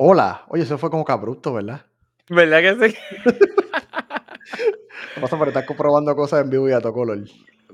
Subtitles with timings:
[0.00, 0.44] Hola.
[0.48, 1.84] Oye, eso fue como cabrupto, ¿verdad?
[2.28, 2.96] ¿Verdad que sí?
[5.20, 7.18] Pasa por estar comprobando cosas en vivo y a todo color.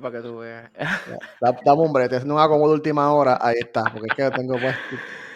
[0.01, 0.73] Para que tú veas.
[1.39, 3.39] Da, dame un brete, haciendo un acomodo de última hora.
[3.43, 4.75] Ahí está, porque es que tengo pues.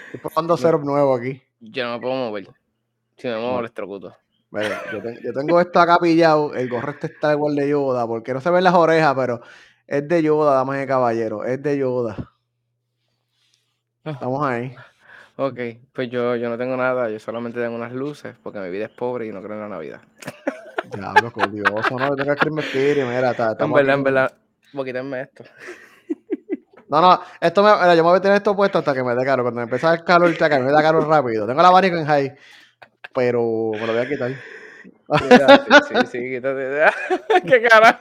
[0.07, 1.43] Estoy probando setup nuevo aquí.
[1.61, 2.49] Yo no me puedo mover.
[3.19, 3.61] Si me muevo, No.
[3.61, 4.17] electrocuto.
[4.51, 6.55] Mira, yo, ten- yo tengo esto acá pillado.
[6.55, 9.43] El gorro este está igual de Yoda, porque no se ven las orejas, pero
[9.87, 11.45] es de Yoda, damas y caballeros.
[11.47, 12.17] Es de Yoda.
[14.05, 14.75] Estamos ahí.
[15.41, 15.61] Ok,
[15.93, 18.91] pues yo, yo no tengo nada, yo solamente tengo unas luces porque mi vida es
[18.91, 20.01] pobre y no creo en la Navidad.
[20.93, 24.33] Diablo, odioso, no, el Christmas Spirit, mira, está, En verdad, en verdad,
[24.73, 25.45] voy a quitarme esto.
[26.89, 29.15] No, no, esto me, mira, yo me voy a tener esto puesto hasta que me
[29.15, 29.45] dé calor.
[29.45, 31.47] Cuando me empiece a dar calor, que me da calor rápido.
[31.47, 32.35] Tengo el abanico en high,
[33.15, 34.33] pero me lo voy a quitar.
[35.23, 36.91] Mira, sí, sí, sí, quítate.
[37.47, 38.01] ¿Qué cara?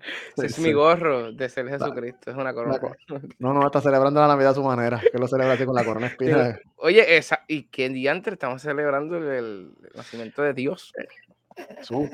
[0.36, 0.62] Sí, es sí.
[0.62, 2.78] mi gorro de ser Jesucristo, es una corona.
[2.78, 2.94] co-
[3.38, 5.84] No, no, está celebrando la Navidad a su manera, que lo celebra así con la
[5.84, 6.58] corona espina.
[6.76, 10.92] Oye, esa, ¿y qué diantre estamos celebrando el, el nacimiento de Dios?
[11.82, 12.08] Su.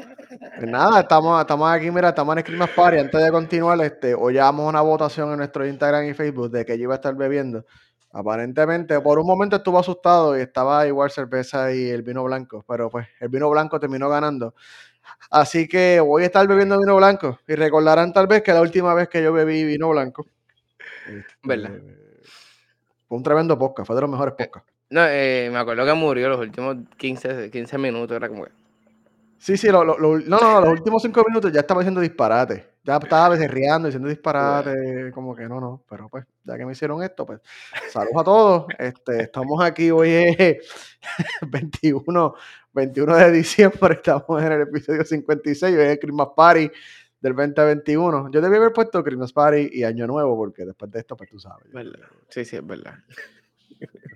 [0.58, 2.98] Pues nada, estamos, estamos aquí, mira, estamos en Christmas Party.
[2.98, 6.76] Antes de continuar, este, hoy llevamos una votación en nuestro Instagram y Facebook de que
[6.76, 7.64] yo iba a estar bebiendo.
[8.12, 12.88] Aparentemente, por un momento estuvo asustado y estaba igual cerveza y el vino blanco, pero
[12.88, 14.54] pues el vino blanco terminó ganando.
[15.30, 18.94] Así que voy a estar bebiendo vino blanco y recordarán tal vez que la última
[18.94, 20.26] vez que yo bebí vino blanco.
[21.06, 21.72] este, ¿Verdad?
[23.08, 24.70] Fue un tremendo podcast, fue de los mejores podcasts.
[24.90, 28.52] No, eh, me acuerdo que murió los últimos 15, 15 minutos, era como que,
[29.38, 32.66] Sí, sí, lo- lo- lo- no, no, los últimos cinco minutos ya estaba diciendo disparate.
[32.86, 35.82] Ya estaba becerreando, diciendo disparate, como que no, no.
[35.90, 37.40] Pero pues, ya que me hicieron esto, pues,
[37.90, 38.66] saludos a todos.
[38.78, 40.64] Este, estamos aquí hoy es
[41.50, 42.34] 21,
[42.72, 46.70] 21 de diciembre, estamos en el episodio 56, hoy es el Christmas Party
[47.20, 48.30] del 2021.
[48.30, 51.40] Yo debí haber puesto Christmas Party y Año Nuevo, porque después de esto, pues tú
[51.40, 51.70] sabes.
[51.72, 51.98] ¿verdad?
[52.28, 52.94] Sí, sí, es verdad.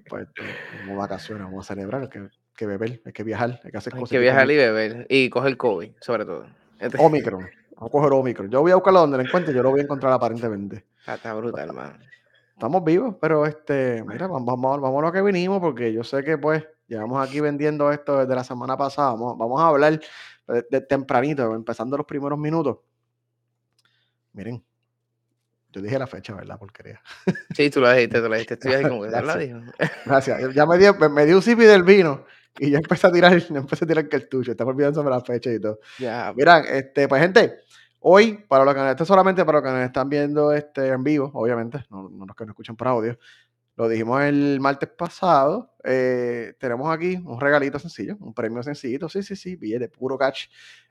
[0.08, 0.26] Pues,
[0.84, 3.94] como vacaciones, vamos a celebrar, hay que, que beber, hay que viajar, hay que hacer
[3.94, 4.10] Hay cosas.
[4.10, 6.46] que viajar y beber y coger COVID, sobre todo.
[6.80, 7.46] Este- Omicron.
[7.80, 8.50] A coger Omicron.
[8.50, 10.84] Yo voy a buscarlo donde lo encuentre, yo lo voy a encontrar aparentemente.
[10.98, 11.94] Está, está brutal, hermano.
[12.52, 16.22] Estamos vivos, pero este, mira, vamos, vamos, vamos a lo que vinimos, porque yo sé
[16.22, 19.12] que pues llevamos aquí vendiendo esto desde la semana pasada.
[19.12, 19.98] Vamos, vamos a hablar
[20.46, 22.78] de, de tempranito, empezando los primeros minutos.
[24.34, 24.62] Miren,
[25.72, 26.58] yo dije la fecha, ¿verdad?
[26.58, 27.00] Porquería.
[27.54, 28.54] Sí, tú lo dijiste, tú lo dijiste.
[28.54, 29.58] Estoy así como que ¿quién la Gracias.
[29.58, 29.72] dijo?
[30.04, 30.54] Gracias.
[30.54, 32.26] Ya me dio, me, me dio un sipi del vino
[32.58, 34.52] y ya empecé a tirar, empecé a tirar tuyo.
[34.52, 35.80] Estamos olvidando sobre la fecha y todo.
[35.98, 37.58] Ya, Miran, este, pues gente,
[38.00, 41.02] hoy, para los nos, esto es solamente para los que nos están viendo este, en
[41.02, 43.18] vivo, obviamente, no, no los que nos escuchan por audio,
[43.76, 49.22] lo dijimos el martes pasado, eh, tenemos aquí un regalito sencillo, un premio sencillito, sí,
[49.22, 50.48] sí, sí, billete, puro catch.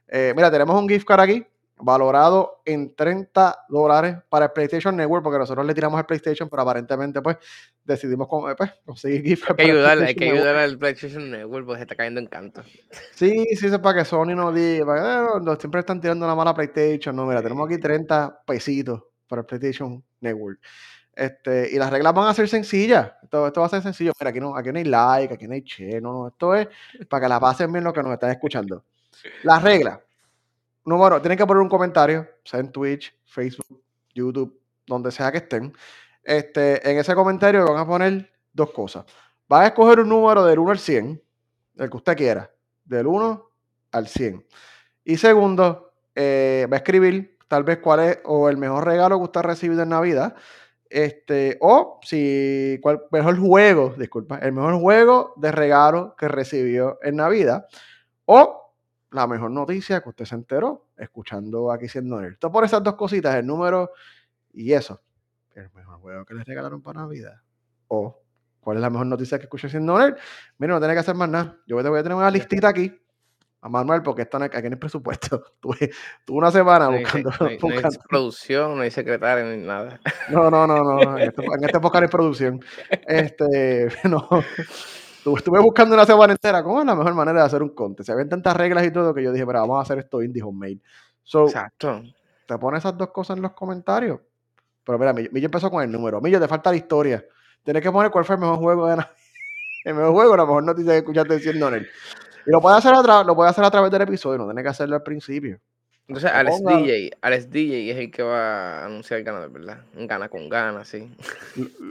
[0.08, 1.46] Eh, mira, tenemos un gift card aquí,
[1.82, 6.62] valorado en 30 dólares para el PlayStation Network, porque nosotros le tiramos el PlayStation, pero
[6.64, 7.38] aparentemente pues
[7.84, 10.48] decidimos con- eh, pues, conseguir gift hay que ayudarle, hay que PlayStation Network.
[10.50, 12.64] ayudar al PlayStation Network porque se está cayendo en canto.
[13.14, 16.26] Sí, sí, es para que Sony no diga, para que, "Ah, no, siempre están tirando
[16.26, 17.16] una mala PlayStation.
[17.16, 20.60] No, mira, tenemos aquí 30 pesitos para el PlayStation Network.
[21.16, 23.12] Este, y las reglas van a ser sencillas.
[23.24, 24.14] Esto, esto va a ser sencillo.
[24.20, 26.28] Mira, aquí no, aquí no hay like, aquí no hay share, no, no.
[26.30, 26.68] Esto es
[27.10, 28.86] para que la pasen bien los que nos están escuchando.
[29.44, 30.00] Las reglas.
[30.86, 33.82] Número, tienen que poner un comentario, sea en Twitch, Facebook,
[34.14, 35.74] YouTube, donde sea que estén.
[36.24, 39.06] Este, en ese comentario van a poner dos cosas.
[39.48, 41.24] Van a escoger un número del 1 al 100,
[41.78, 42.52] el que usted quiera,
[42.86, 43.50] del 1
[43.92, 44.46] al 100.
[45.04, 49.24] Y segundo, eh, va a escribir tal vez cuál es o el mejor regalo que
[49.24, 50.36] usted ha recibido en Navidad.
[50.90, 57.18] Este, o si cuál mejor juego, disculpa, el mejor juego de regalo que recibió en
[57.18, 57.68] Navidad.
[58.26, 58.69] O
[59.12, 62.28] la mejor noticia que usted se enteró escuchando aquí siendo él.
[62.34, 63.92] Entonces, por esas dos cositas, el número
[64.54, 65.02] y eso.
[65.56, 67.42] El mejor juego que les regalaron para Navidad.
[67.88, 68.22] O
[68.60, 70.16] cuál es la mejor noticia que escuché siendo él.
[70.58, 71.58] Mira, no tiene que hacer más nada.
[71.66, 72.96] Yo te voy a tener una listita aquí
[73.62, 75.44] a Manuel porque hay- aquí no hay presupuesto.
[75.60, 75.90] Tuve,
[76.24, 77.30] tuve una semana No hay, buscando.
[77.40, 80.00] no hay- no hay buscando- producción, no hay secretario, hay nada.
[80.30, 81.18] no, no, no, no.
[81.18, 82.60] En este, en este podcast no hay producción.
[83.08, 84.30] Este, no.
[85.24, 88.08] Tu- Estuve buscando una semana entera cómo es la mejor manera de hacer un contest.
[88.08, 90.42] Se ven tantas reglas y todo que yo dije, pero vamos a hacer esto indie
[90.44, 90.80] homemade.
[91.24, 92.02] So, Exacto.
[92.48, 94.20] te pones esas dos cosas en los comentarios.
[94.84, 96.20] Pero mira, Millo, Millo empezó con el número.
[96.22, 97.24] Millo, te falta la historia.
[97.64, 99.12] Tienes que poner cuál fue el mejor juego de Navidad.
[99.86, 101.88] El mejor juego, la mejor noticia que escuchaste diciendo en él.
[102.46, 104.62] Y lo puedes hacer a, tra- lo puedes hacer a través del episodio, no tienes
[104.64, 105.58] que hacerlo al principio.
[106.10, 109.78] Entonces, Alex ponga- DJ, Alex DJ es el que va a anunciar el ganador, ¿verdad?
[109.94, 111.08] Gana con gana, sí.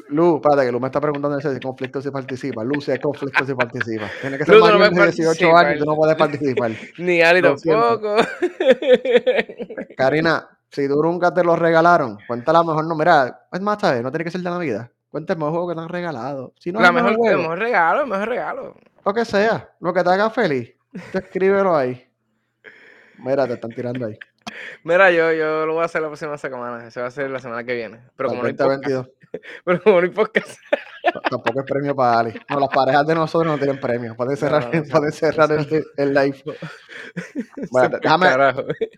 [0.09, 2.65] Lu- espérate, que Lu me está preguntando si conflicto si participa.
[2.65, 4.11] Lu, si es conflicto si participa.
[4.21, 6.17] Tienes que ser Lu, tú no mayor de puedes 18 años y tú no puedes
[6.17, 6.73] participar.
[6.99, 8.17] Ni Ali Lo tampoco.
[9.97, 12.95] Karina, si tú nunca te lo regalaron, cuenta la mejor no.
[12.97, 14.03] Mira, es más, ¿sabes?
[14.03, 14.91] No tiene que ser de Navidad.
[15.11, 16.53] Cuéntame el juego que te han regalado.
[16.59, 18.75] Si no La es mejor mejor, el mejor regalo, el mejor regalo.
[19.05, 20.75] lo que sea, lo que te haga feliz,
[21.13, 22.05] tú escríbelo ahí.
[23.19, 24.19] Mira, te están tirando ahí.
[24.85, 26.87] Mira, yo, yo lo voy a hacer la próxima semana.
[26.87, 28.01] Eso va a ser la semana que viene.
[28.17, 28.85] Pero como no hay podcast.
[28.85, 29.09] 2022.
[29.65, 30.59] Pero como no hay podcast.
[31.31, 32.35] Tampoco es premio para Ali.
[32.49, 34.15] No, las parejas de nosotros no tienen premio.
[34.17, 36.43] Pueden cerrar, no, no, pueden no, cerrar el, live.
[37.71, 38.29] Bueno, déjame,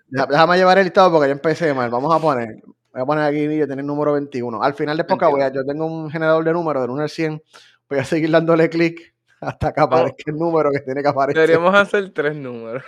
[0.08, 1.90] déjame llevar el listado porque yo empecé mal.
[1.90, 2.56] Vamos a poner,
[2.92, 4.62] voy a poner aquí, yo tengo el número 21.
[4.62, 7.10] Al final de poca voy a, yo tengo un generador de números del 1 al
[7.10, 7.42] 100.
[7.88, 11.40] Voy a seguir dándole clic hasta que aparezca el número que tiene que aparecer.
[11.40, 12.84] Deberíamos hacer tres números.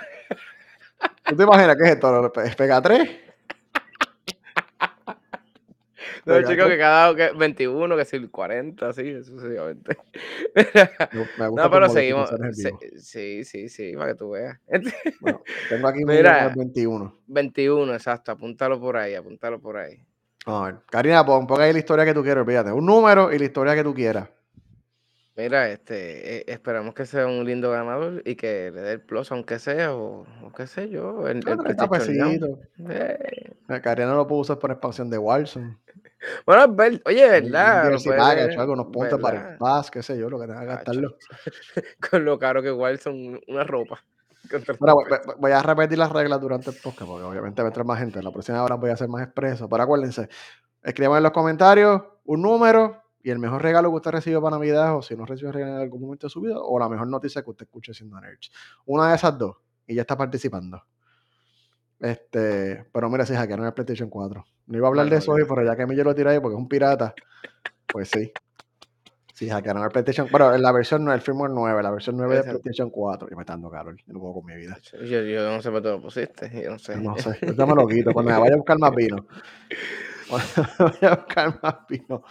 [1.25, 2.33] ¿Tú te imaginas qué es esto?
[2.43, 3.09] ¿Es pega 3?
[6.25, 9.97] No, chicos, que cada que 21, que si 40, así, sucesivamente.
[10.55, 10.63] Me,
[11.37, 12.31] me gusta no, pero seguimos.
[12.99, 14.57] Sí, sí, sí, para que tú veas.
[15.21, 16.45] Bueno, tengo aquí mi Mira.
[16.45, 17.19] número 21.
[17.27, 19.99] 21, exacto, apúntalo por ahí, apúntalo por ahí.
[20.47, 20.77] A ver.
[20.91, 22.73] Karina, pon, pon ahí la historia que tú quieras, olvídate.
[22.73, 24.29] Un número y la historia que tú quieras.
[25.35, 29.33] Mira, este, eh, esperamos que sea un lindo ganador y que le dé el plus,
[29.33, 31.59] aunque sea, o, o qué sé yo, el, el.
[32.91, 33.19] Eh,
[33.69, 35.77] Eh, Karina lo pudo usar por expansión de Warzone.
[36.47, 37.91] Bueno, ver- oye, ¿verdad?
[37.91, 39.59] DLC puede package, ver, algo, unos puntos para el.
[39.59, 41.17] Pass, qué sé yo, lo que tenga que gastarlo.
[42.11, 44.05] Con lo caro que son una ropa.
[44.51, 45.27] Con 30 Mira, voy, pesos.
[45.27, 47.99] voy- voy a repetir las reglas durante el podcast porque obviamente va a entrar más
[47.99, 48.23] gente.
[48.23, 49.69] La próxima hora voy a ser más expreso.
[49.69, 50.29] Pero acuérdense,
[50.85, 54.97] escriban en los comentarios un número y el mejor regalo que usted recibió para Navidad
[54.97, 57.43] o si no recibió regalo en algún momento de su vida o la mejor noticia
[57.43, 58.51] que usted escuche siendo Nerds.
[58.87, 60.83] Una de esas dos y ya está participando.
[62.01, 64.45] Este, pero mira, si hackearon el PlayStation 4.
[64.67, 66.15] No iba a hablar de Bueno, eso hoy, pero ya que a mí yo lo
[66.15, 67.15] tiré ahí porque es un pirata,
[67.87, 68.33] pues sí.
[69.35, 70.29] Sí, hackearon el PlayStation.
[70.31, 72.43] Bueno, en la versión no, el firmware 9, la versión 9 de.
[72.43, 73.29] PlayStation 4.
[73.31, 73.97] Y me está dando calor.
[73.97, 74.79] Yo no puedo con mi vida.
[74.93, 76.97] Yo, yo no sé por qué lo pusiste, yo no sé.
[76.97, 78.13] No sé, yo me lo quito.
[78.13, 79.27] Cuando me vaya a buscar más vino.
[80.79, 82.23] Vaya a buscar más vino.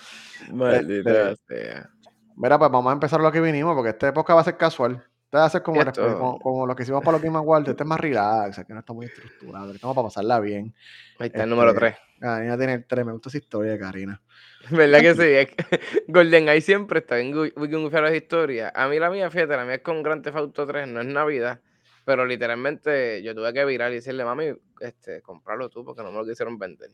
[0.51, 1.89] Maldita Este, sea.
[2.35, 5.03] Mira, pues vamos a empezar lo que vinimos, porque este época va a ser casual.
[5.25, 7.69] Este va a ser como, Esto- como, como lo que hicimos para los Game Awards.
[7.69, 9.71] Este es más relax, aquí no está muy estructurado.
[9.71, 10.73] Estamos para pasarla bien.
[11.19, 11.95] Ahí está el Este, número 3.
[12.19, 13.05] Karina tiene el 3.
[13.05, 14.21] Me gusta esa historia de Karina.
[14.69, 15.55] ¿Verdad que sí?
[15.55, 18.71] Que GoldenEye siempre está bien gufiado las historias.
[18.75, 21.07] A mí la mía, fíjate, la mía es con Grand Theft Auto 3, no es
[21.07, 21.59] Navidad.
[22.03, 26.17] Pero literalmente yo tuve que virar y decirle, mami, este, comprarlo tú porque no me
[26.17, 26.89] lo quisieron vender.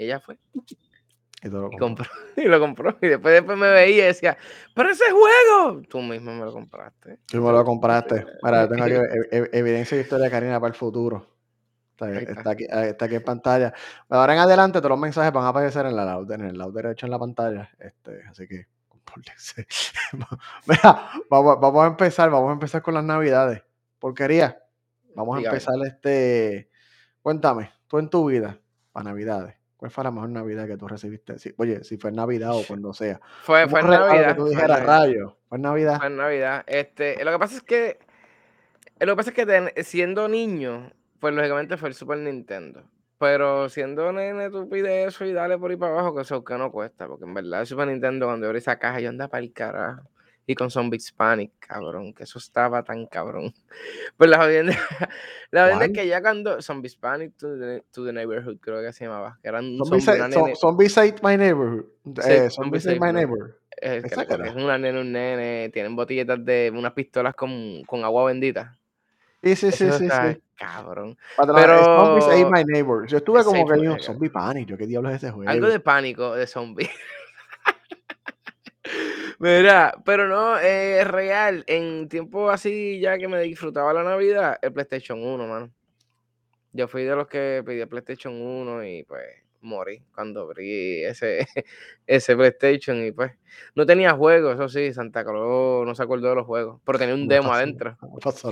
[0.00, 0.38] Y ella fue
[1.42, 2.08] Y lo y compró.
[2.36, 2.96] Y lo compró.
[3.02, 4.38] Y después, después me veía y decía,
[4.74, 7.18] pero ese juego, tú mismo me lo compraste.
[7.26, 8.24] Tú me lo compraste.
[8.42, 11.26] Mira, yo tengo aquí ev- ev- evidencia de historia de Karina para el futuro.
[12.00, 13.74] Está, aquí, está aquí en pantalla.
[14.08, 16.72] Ahora en adelante todos los mensajes van a aparecer en, la lado, en el lado
[16.72, 17.68] derecho en la pantalla.
[17.78, 19.66] Este, así que compórtense.
[20.66, 23.62] Mira, vamos, vamos a empezar, vamos a empezar con las navidades.
[23.98, 24.62] Porquería.
[25.14, 25.56] Vamos a Dígame.
[25.58, 26.70] empezar este.
[27.20, 28.58] Cuéntame, tú en tu vida,
[28.92, 31.38] para navidades, ¿cuál fue la mejor navidad que tú recibiste?
[31.38, 33.18] Si- oye, si fue Navidad o cuando sea.
[33.42, 34.28] Fue, fue Navidad.
[34.28, 35.98] que tú fue dijeras, rayo, fue en Navidad.
[35.98, 36.64] Fue Navidad.
[36.66, 37.98] Este, lo que pasa es que.
[39.00, 42.82] Lo que pasa es que ten- siendo niño, pues lógicamente fue el Super Nintendo.
[43.18, 46.56] Pero siendo nene, tú pides eso y dale por ahí para abajo, que eso que
[46.58, 47.06] no cuesta.
[47.06, 50.02] Porque en verdad el Super Nintendo, cuando abrí esa caja, yo andaba para el carajo.
[50.50, 53.54] Y con Zombie Hispanic, cabrón, que eso estaba tan cabrón.
[54.16, 54.72] Pues la jodienda,
[55.52, 58.92] la jodienda es que ya cuando Zombie Hispanic to the, to the Neighborhood, creo que
[58.92, 61.84] se llamaba, que eran un Zombie, zombie, Sa- una Zo- nene, Zombie My Neighborhood.
[62.04, 63.58] Sí, Eh, Zombie Zombie Save Save My My- Neighbor.
[63.80, 68.76] eh, es una nene, un nene, tienen botelletas de unas pistolas con, con agua bendita.
[69.44, 70.42] Sí, sí, sí, sí, está sí.
[70.56, 71.16] cabrón.
[71.36, 73.06] Patrón, es Zombie Save Pero- My Neighbor.
[73.06, 74.66] Yo estuve como que My- Zombie Panic.
[74.68, 75.48] Yo, ¿qué diablos es ese juego?
[75.48, 76.90] Algo de pánico de zombie.
[79.40, 81.64] Mira, pero no, es real.
[81.66, 85.70] En tiempo así, ya que me disfrutaba la Navidad, el PlayStation 1, mano.
[86.72, 89.24] Yo fui de los que pedí el PlayStation 1 y pues
[89.62, 91.46] morí cuando abrí ese,
[92.06, 93.32] ese PlayStation y pues
[93.74, 97.14] no tenía juegos, eso sí, Santa Claus no se acordó de los juegos, pero tenía
[97.14, 97.96] un demo adentro.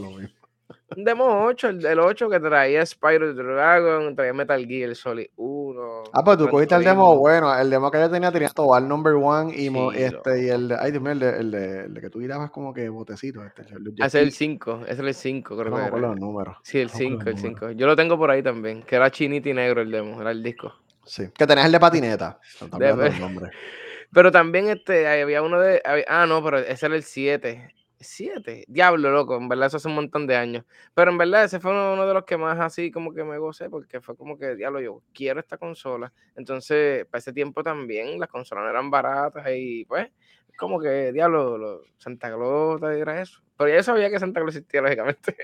[0.00, 0.47] lo mismo.
[0.96, 6.04] Un demo 8, el, el 8 que traía Spyro Dragon, traía Metal Gear Solid 1.
[6.12, 7.54] Ah, pues tú cogiste el demo bueno.
[7.58, 10.48] El demo que yo tenía tenía todo al number one y, mo- Sí, este, y
[10.48, 12.72] el de, ay, Dios mío, el de, el de, el de que tú tirabas como
[12.74, 13.44] que botecito.
[13.44, 15.62] Este, el Ah, Ese es el jet 5, ese es el 5, ski.
[15.62, 15.98] creo no que era.
[15.98, 16.56] los números.
[16.62, 17.68] Sí, el no me acuerdo 5, los el números.
[17.70, 17.70] 5.
[17.78, 20.42] Yo lo tengo por ahí también, que era chinito y negro el demo, era el
[20.42, 20.72] disco.
[21.04, 21.24] Sí.
[21.36, 22.38] Que tenías el de patineta.
[22.60, 23.50] No, De- también los nombres.
[24.12, 25.82] Pero también este, había uno de.
[25.84, 27.74] había- ah, no, pero ese era el 7.
[28.00, 28.64] 7.
[28.68, 29.36] Diablo, loco.
[29.36, 30.64] En verdad, eso hace un montón de años.
[30.94, 33.38] Pero en verdad, ese fue uno, uno de los que más así como que me
[33.38, 36.12] gocé, porque fue como que, diablo, yo quiero esta consola.
[36.36, 40.08] Entonces, para ese tiempo también, las consolas no eran baratas y pues,
[40.56, 43.40] como que, diablo, lo- Santa Claus era eso.
[43.56, 45.36] Pero ya yo sabía que Santa Claus existía, lógicamente.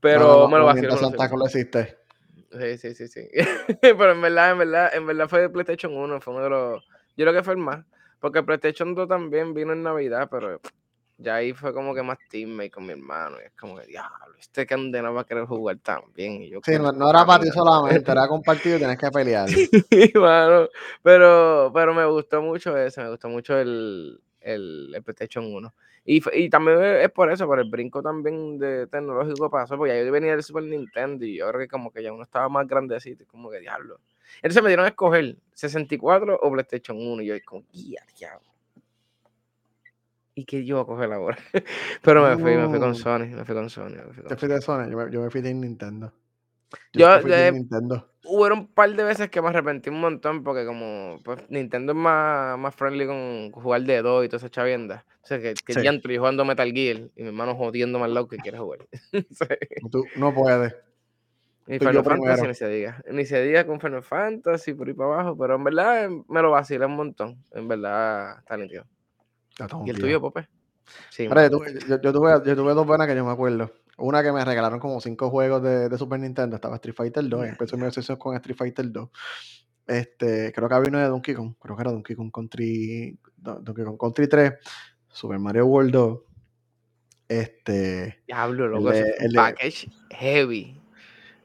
[0.00, 1.28] Pero No, no, me lo no, Santa.
[1.28, 1.96] Claus existe.
[2.52, 3.28] Sí, sí, sí, sí.
[3.80, 7.24] Pero en verdad, en verdad, en verdad fue PlayStation 1, fue uno de los, Yo
[7.24, 7.84] creo que fue el más.
[8.20, 10.60] Porque PlayStation 2 también vino en Navidad, pero
[11.18, 13.36] ya ahí fue como que más teammate con mi hermano.
[13.40, 16.42] Y es como que, diablo, este candena va a querer jugar también.
[16.42, 19.48] Y yo, Sí, no, no era para ti solamente, era compartido y tenés que pelear.
[19.48, 20.68] Sí, mano.
[21.02, 25.74] Pero, pero me gustó mucho eso, me gustó mucho el, el, el PlayStation 1.
[26.06, 30.04] Y, y también es por eso, por el brinco también de tecnológico pasó, porque ya
[30.04, 32.66] yo venía del Super Nintendo y yo creo que como que ya uno estaba más
[32.66, 34.00] grandecito, y como que diablo.
[34.36, 38.53] Entonces me dieron a escoger 64 o PlayStation 1 y yo como, guía, diablo.
[40.34, 41.38] ¿Y qué yo voy a coger ahora?
[42.02, 42.94] Pero me fui, me fui con.
[42.94, 43.90] Sony, me fui con Sony.
[43.90, 44.38] me fui con Te Sony.
[44.38, 46.12] fuiste de Sony, yo me, yo me fui de Nintendo.
[46.92, 48.10] Yo, Yo, fui de Nintendo.
[48.24, 51.98] Hubo un par de veces que me arrepentí un montón porque como pues, Nintendo es
[51.98, 55.04] más, más friendly con jugar de dos y toda esa chavienda.
[55.22, 55.80] O sea, que, que Sí.
[55.82, 58.80] yo jugando Metal Gear y mi hermano jodiendo más loco que quiere jugar.
[59.12, 59.46] Sí.
[59.90, 60.74] Tú no puedes.
[61.66, 62.48] Y Fui Final yo Fantasy primero.
[62.48, 63.02] ni se diga.
[63.10, 66.42] Ni se diga con Final Fantasy por ahí para abajo, pero en verdad eh, me
[66.42, 67.42] lo vacilé un montón.
[67.52, 68.84] En verdad está nítido.
[69.86, 70.48] ¿Y el tuyo, Pope?
[71.10, 73.72] Sí, Ahora, yo, tuve, yo- yo tuve, yo tuve dos buenas que yo me acuerdo.
[73.96, 76.56] Una que me regalaron como cinco juegos de, de Super Nintendo.
[76.56, 77.46] Estaba Street Fighter 2.
[77.46, 79.08] y Empecé mi obsesión con Street Fighter 2.
[79.86, 81.54] Este, creo que había uno de Donkey Kong.
[81.60, 84.52] Creo que era Donkey Kong Country, Don- Donkey Kong Country 3.
[85.08, 86.18] Super Mario World 2.
[87.28, 90.78] Este, Diablo, loco, de, el de, package heavy.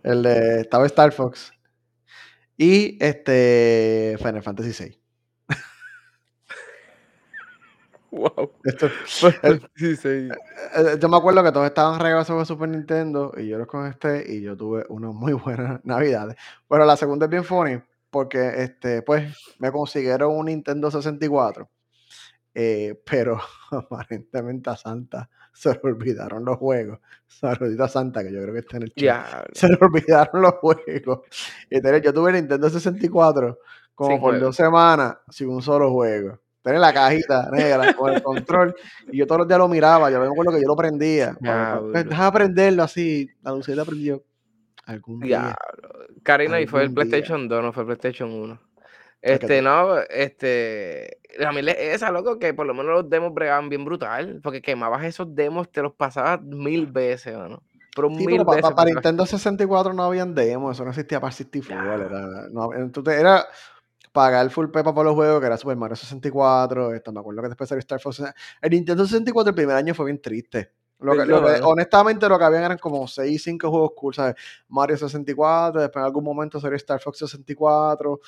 [0.03, 1.51] el de- estaba Star Fox.
[2.57, 4.98] Y este, Final Fantasy VI.
[8.11, 8.51] Wow.
[8.63, 8.87] Esto,
[9.43, 10.07] el- Sí, sí.
[10.07, 14.23] Eh, Yo me acuerdo que todos estaban regados sobre Super Nintendo y yo los conecté
[14.31, 16.35] y yo tuve unas muy buenas navidades.
[16.67, 21.69] Pero la segunda es bien funny porque este, pues me consiguieron un Nintendo 64.
[22.55, 23.39] eh, pero
[23.71, 26.99] aparentemente a Santa se le olvidaron los juegos.
[27.27, 29.49] Saludito a Santa, que yo creo que está en el chat.
[29.53, 31.21] Se le olvidaron los juegos.
[31.69, 33.59] Y entonces yo tuve Nintendo 64
[33.93, 34.45] como por juego.
[34.45, 36.39] dos semanas sin un solo juego.
[36.61, 38.75] Tenía la cajita negra con el control
[39.11, 40.11] y yo todos los días lo miraba.
[40.11, 41.33] Yo me acuerdo que yo lo prendía.
[41.41, 42.03] para- para- Diablo.
[42.09, 43.29] Dejaba prenderlo así.
[43.41, 44.23] La lucecita prendió.
[44.85, 45.39] Algún día.
[45.39, 46.05] Diablo.
[46.23, 47.09] Karina, y fue el Algún día.
[47.11, 48.59] PlayStation 2, no fue el PlayStation 1.
[49.21, 51.17] que Este, no, este.
[51.45, 54.39] A mí le- esa, loco, que por lo menos los demos bregaban bien brutal.
[54.43, 57.61] Porque quemabas esos demos, te los pasabas mil veces, mano.
[57.95, 58.61] Pero Sí, mil pero veces.
[58.63, 61.97] para porque- Nintendo 64 no habían demos, eso no existía para 64.
[61.97, 62.05] Ya.
[62.05, 63.45] Era, no, entonces era
[64.11, 66.93] pagar full pepa por los juegos, que era Super Mario 64.
[66.93, 68.21] Esto, me acuerdo que después salió Star Fox.
[68.61, 70.71] El Nintendo 64 el primer año fue bien triste.
[70.99, 71.71] Lo que, lo ¿Verdad, que- mano?
[71.71, 74.35] honestamente, lo que habían eran como 6, 5 juegos cool, ¿sabes?
[74.67, 78.19] Mario 64, después en algún momento salió Star Fox 64.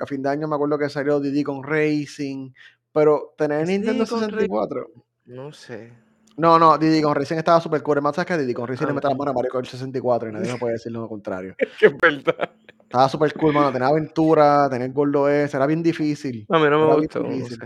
[0.00, 2.50] A fin de año me acuerdo que salió Diddy con Racing.
[2.92, 4.30] Pero tener ¿Es Nintendo Diddy Kong Racing?
[4.36, 4.90] 64.
[5.26, 5.92] No sé.
[6.36, 8.02] No, no, Diddy con Racing estaba super cool.
[8.02, 9.18] Más que Diddy con Racing Ah, le mete la no.
[9.18, 11.54] mano a Mario Kart 64 y nadie me puede decir lo contrario.
[11.78, 12.50] Que es verdad.
[12.82, 13.72] Estaba super cool, mano.
[13.72, 16.46] Tenía aventura, tenía el gordo ese, era bien difícil.
[16.48, 17.56] A mí no me gustó, no sé.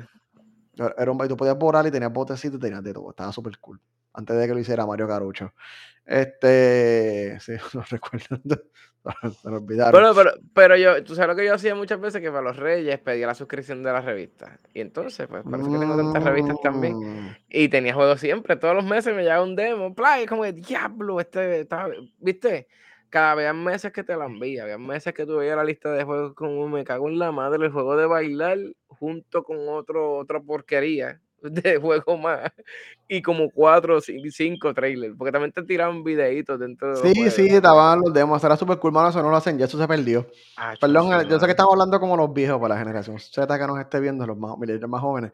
[0.96, 3.10] Era un tú podías volar y tenías botecitos y tenías de todo.
[3.10, 3.80] Estaba super cool.
[4.12, 5.52] Antes de que lo hiciera Mario Carucho.
[6.04, 7.38] Este.
[7.40, 8.40] Sí, no recuerdo.
[9.42, 9.92] Se me olvidaron.
[9.92, 12.56] Pero, pero, pero yo, tú sabes lo que yo hacía muchas veces que para los
[12.56, 14.58] Reyes pedía la suscripción de la revista.
[14.75, 16.96] Y entonces, pues parece que tengo tantas revistas también.
[16.99, 20.52] Mm, Y tenía juegos siempre, todos los meses me llegaba un demo, play, como que
[20.52, 22.68] diablo, este estaba, ¿viste?
[23.10, 26.04] Cada vez meses que te la envía, había meses que tú veías la lista de
[26.04, 30.40] juegos como me cago en la madre, el juego de bailar junto con otro, otra
[30.40, 32.52] porquería de juego más
[33.08, 37.30] y como cuatro o cin- cinco trailers, porque también te tiraban videitos dentro de Sí,
[37.30, 38.42] sí, estaban los demos.
[38.44, 39.08] Era super cool, mano.
[39.08, 40.26] Eso no lo hacen ya, eso se perdió.
[40.56, 43.58] Ah, Perdón, eh, yo sé que estamos hablando como los viejos para la generación Z
[43.58, 44.54] que nos esté viendo, los más,
[44.88, 45.32] más jóvenes.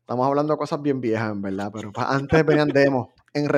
[0.00, 3.48] Estamos hablando de cosas bien viejas, en verdad, pero antes venían demos en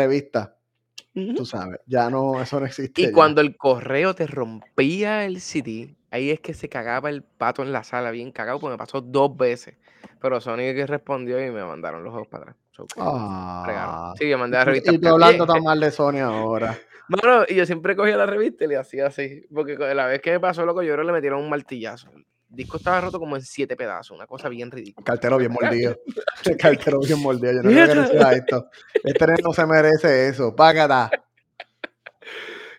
[1.36, 1.80] tú sabes.
[1.86, 3.02] Ya no, eso no existe.
[3.02, 3.12] Y ya.
[3.12, 7.72] cuando el correo te rompía el CD, ahí es que se cagaba el pato en
[7.72, 9.76] la sala, bien cagado, porque me pasó dos veces.
[10.20, 12.56] Pero Sony que respondió y me mandaron los juegos para atrás.
[12.72, 12.86] So.
[12.98, 14.92] Ah, Sí, yo mandé la revista.
[14.92, 16.78] y tú "Oye, hablando tan mal de Sony ahora.
[17.08, 19.44] Mano, y yo siempre cogía la revista y le hacía así.
[19.52, 22.08] Porque la vez que me pasó, loco, yo creo que le metieron un martillazo.
[22.50, 25.04] Disco estaba roto como en siete pedazos, una cosa bien ridícula.
[25.04, 25.96] Cartero bien mordido.
[26.44, 27.52] El cartero bien mordido.
[27.52, 28.68] Yo no que reciba esto.
[29.04, 30.54] Este nene no se merece eso.
[30.56, 31.10] Págata.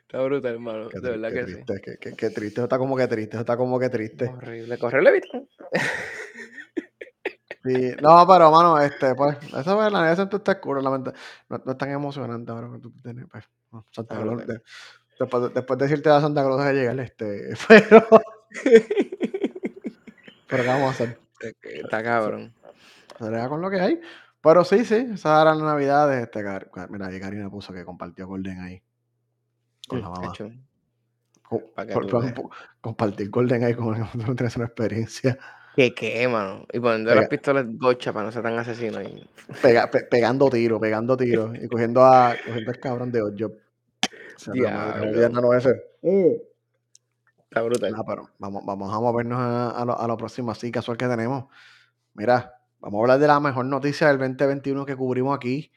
[0.02, 0.90] Está brutal, hermano.
[0.90, 1.54] Qué, De tri- verdad qué que sí.
[1.54, 2.56] triste, qué, qué- qué triste.
[2.60, 3.36] Eso está como que triste.
[3.38, 4.26] Eso está como que triste.
[4.26, 4.78] Horrible.
[4.78, 5.48] Correo Levitón.
[7.64, 11.14] Sí, no, pero mano, este, pues, eso es la neta está lamenta-
[11.48, 14.42] no, no es tan emocionante ahora que tú tienes, pues, no, Santa Claus,
[15.20, 18.08] después, de- después de decirte a Santa Claus de llegar, este, pero,
[20.52, 21.18] pero ¿qué vamos a hacer?
[21.64, 22.54] Está cabrón.
[23.18, 24.02] Se brega con lo que hay,
[24.42, 28.28] pero sí, sí, esas eran las navidades, este, Car- mira, ahí Karina puso que compartió
[28.28, 28.82] Golden ahí,
[29.88, 32.34] con la Mm, mamá, que veas.
[32.34, 32.50] por-
[32.82, 35.38] compartir Golden ahí con no tienes una experiencia,
[35.74, 36.66] ¿Qué qué, mano?
[36.74, 39.02] Y poniendo las pistolas gocha para no ser tan asesino.
[39.02, 39.26] Y...
[40.10, 41.58] pegando tiros, pegando tiros.
[41.58, 43.22] y cogiendo a cogiendo al cabrón de
[45.54, 45.82] ese.
[46.02, 46.51] Uh.
[47.52, 47.94] Está brutal.
[48.08, 51.52] pero vamos, vamos a movernos a, lo, a lo próximo así casual que tenemos.
[52.14, 55.70] Mira, vamos a hablar de la mejor noticia del 2021 que cubrimos aquí.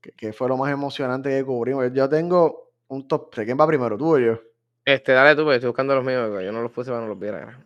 [0.00, 1.92] Que, fue lo más emocionante que cubrimos.
[1.92, 3.34] Yo tengo un top.
[3.34, 4.40] ¿Quién va primero, tú o yo?
[4.82, 6.42] Este, dale tú, porque estoy buscando los míos.
[6.42, 7.62] Yo no los puse para no los viera.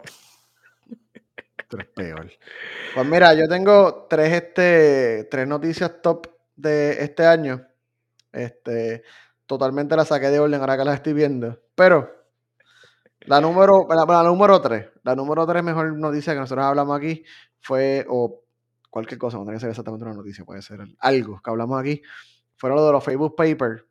[1.69, 2.29] Tú eres peor.
[2.93, 7.65] Pues mira, yo tengo tres, este, tres noticias top de este año.
[8.33, 9.05] Este,
[9.47, 11.61] totalmente las saqué de orden ahora que las estoy viendo.
[11.77, 12.26] Pero
[13.27, 17.25] la número, la, número tres, la número tres mejor noticia que nosotros hablamos aquí
[17.61, 18.43] fue, o
[18.91, 22.03] cualquier cosa, no tiene que ser exactamente una noticia, puede ser algo que hablamos aquí,
[22.57, 23.85] fueron lo de los Facebook Papers.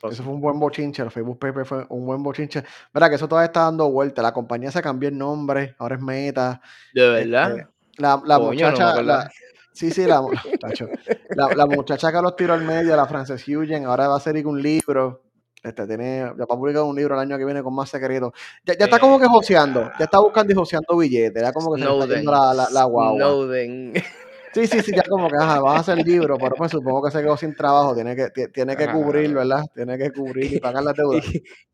[0.00, 2.62] Eso fue un buen bochinche, los Facebook Papers fue un buen bochinche.
[2.94, 4.22] Verá que eso todavía está dando vuelta.
[4.22, 6.60] La compañía se cambió el nombre, ahora es Meta.
[6.94, 7.58] ¿De verdad?
[7.58, 9.28] Este, la, la muchacha,
[9.72, 10.22] sí, sí, la,
[11.56, 14.62] la, muchacha que los tiró al medio, la Frances Hugen, ahora va a ser un
[14.62, 15.24] libro.
[15.62, 18.32] Este, tiene, ya va a publicar un libro el año que viene con más secretos.
[18.64, 21.82] Ya, ya está como que joseando, ya está buscando y joseando billetes, ya como que
[21.82, 23.18] se está yendo la, la, la guagua.
[24.52, 27.10] Sí, sí, sí, ya como que ajá, vas a hacer libro, pero pues supongo que
[27.10, 29.62] se quedó sin trabajo, tiene que, tiene que cubrir, ¿verdad?
[29.74, 31.20] Tiene que cubrir y pagar la deuda.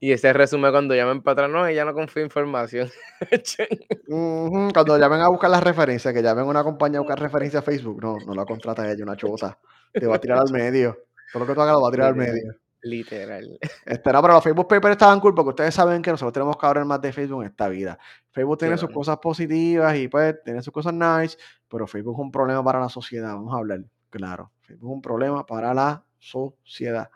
[0.00, 2.90] Y, ese resumen cuando llamen para atrás, no, ella no confía en información.
[4.74, 7.64] cuando llamen a buscar las referencias, que llamen a una compañía a buscar referencias a
[7.64, 9.58] Facebook, no, no la contrata ella, una chota.
[9.92, 10.98] Te va a tirar al medio.
[11.32, 12.63] Todo lo que tú hagas lo va a tirar al medio.
[12.84, 13.58] Literal.
[13.86, 16.66] Este, no, pero los Facebook Papers estaban cool porque ustedes saben que nosotros tenemos que
[16.66, 17.98] hablar más de Facebook en esta vida.
[18.30, 22.30] Facebook tiene sus cosas positivas y pues tiene sus cosas nice, pero Facebook es un
[22.30, 23.34] problema para la sociedad.
[23.34, 24.52] Vamos a hablar, claro.
[24.60, 27.10] Facebook es un problema para la sociedad.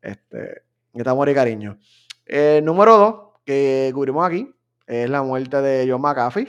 [0.00, 0.62] Este,
[0.94, 1.78] estamos y cariño.
[2.24, 4.50] Eh, número dos, que cubrimos aquí,
[4.86, 6.48] es la muerte de John McAfee.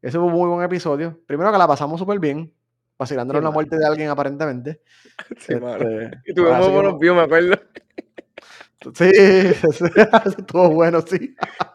[0.00, 1.20] Ese fue un muy buen episodio.
[1.26, 2.50] Primero que la pasamos súper bien,
[2.98, 4.80] vacilándonos la muerte de alguien aparentemente.
[5.38, 7.56] Sí, este, y tuvimos buenos views, me acuerdo.
[8.94, 9.10] Sí,
[10.38, 11.34] estuvo bueno, sí.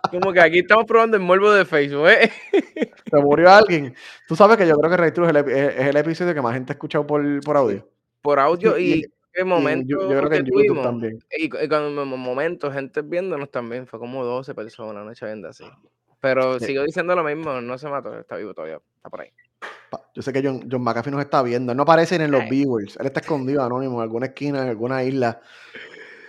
[0.10, 2.32] Como que aquí estamos probando el morbo de Facebook, ¿eh?
[3.10, 3.96] Se murió alguien.
[4.28, 6.76] Tú sabes que yo creo que Ray es, es, el episodio que más gente ha
[6.76, 7.88] escuchado por, por audio.
[8.22, 9.88] Por audio y, en momentos.
[9.90, 11.20] Yo, creo que en YouTube también.
[11.32, 15.66] Y, cuando en momentos, gente viéndonos también, fue como 12 personas, no viendo así.
[16.20, 19.30] Pero sigo diciendo lo mismo, no se mató, está vivo todavía, está por ahí.
[20.14, 21.72] Yo sé que John, John McAfee nos está viendo.
[21.72, 22.98] Él no aparece en los viewers.
[22.98, 25.42] Él está escondido anónimo en alguna esquina, en alguna isla.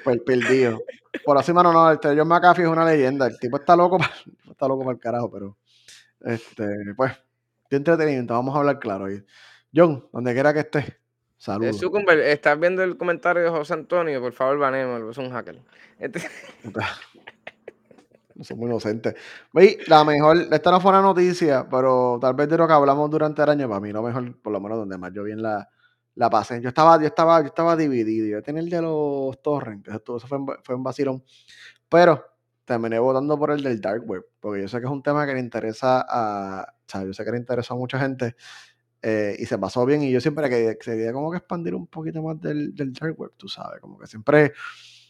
[0.04, 0.82] Pues perdido.
[1.24, 3.26] Por así, mano, no, este John McAfee es una leyenda.
[3.26, 4.12] El tipo está loco, para,
[4.50, 5.56] está loco para el carajo, pero
[6.20, 7.12] este, pues,
[7.68, 9.06] qué entretenimiento, vamos a hablar claro.
[9.74, 10.92] John, donde quiera que estés,
[11.36, 11.80] saludos.
[12.24, 15.60] Estás viendo el comentario de José Antonio, por favor, banemos, es un hacker.
[15.98, 16.20] Este...
[18.40, 19.14] Somos inocentes.
[19.86, 23.42] la mejor, esta no fue una noticia, pero tal vez de lo que hablamos durante
[23.42, 25.68] el año, para mí lo mejor, por lo menos donde más yo vi en la,
[26.14, 26.60] la pasé.
[26.60, 28.26] Yo estaba, yo estaba, yo estaba dividido.
[28.26, 31.22] Yo tenía el de los torrents, eso, fue, fue un vacilón.
[31.88, 32.24] Pero
[32.64, 35.34] terminé votando por el del Dark Web, porque yo sé que es un tema que
[35.34, 38.36] le interesa a, o sea, yo sé que le interesa a mucha gente
[39.02, 40.02] eh, y se pasó bien.
[40.02, 43.32] Y yo siempre que quería como que expandir un poquito más del, del Dark Web,
[43.36, 44.52] tú sabes, como que siempre.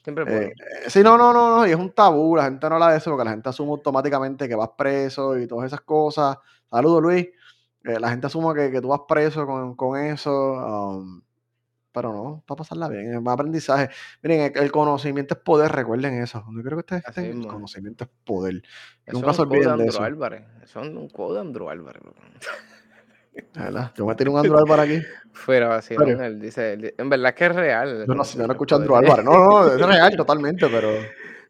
[0.02, 0.52] Siempre eh,
[0.88, 3.10] sí, no, no, no, no, y es un tabú, la gente no habla de eso
[3.10, 6.38] porque la gente asume automáticamente que vas preso y todas esas cosas.
[6.68, 7.28] Saludos, Luis.
[7.84, 11.22] Eh, la gente asume que, que, tú vas preso con, con eso, um,
[11.92, 13.90] pero no, para pasarla bien, es más aprendizaje.
[14.22, 16.44] Miren, el, conocimiento es poder, recuerden eso.
[16.54, 18.62] Yo creo que ustedes estén, el conocimiento es poder.
[19.08, 20.02] Nunca se olviden de eso.
[20.02, 20.44] Álvarez.
[20.66, 22.02] Son un code de Andrew Álvarez.
[23.54, 23.92] ¿Verdad?
[23.96, 25.06] Yo me tiré un Andrew Álvarez aquí.
[25.32, 28.04] Fuera, así, él dice, en verdad que es real.
[28.06, 29.24] Yo no, yo no escucho a Andrew Álvarez.
[29.24, 30.88] No, no, es real totalmente, pero...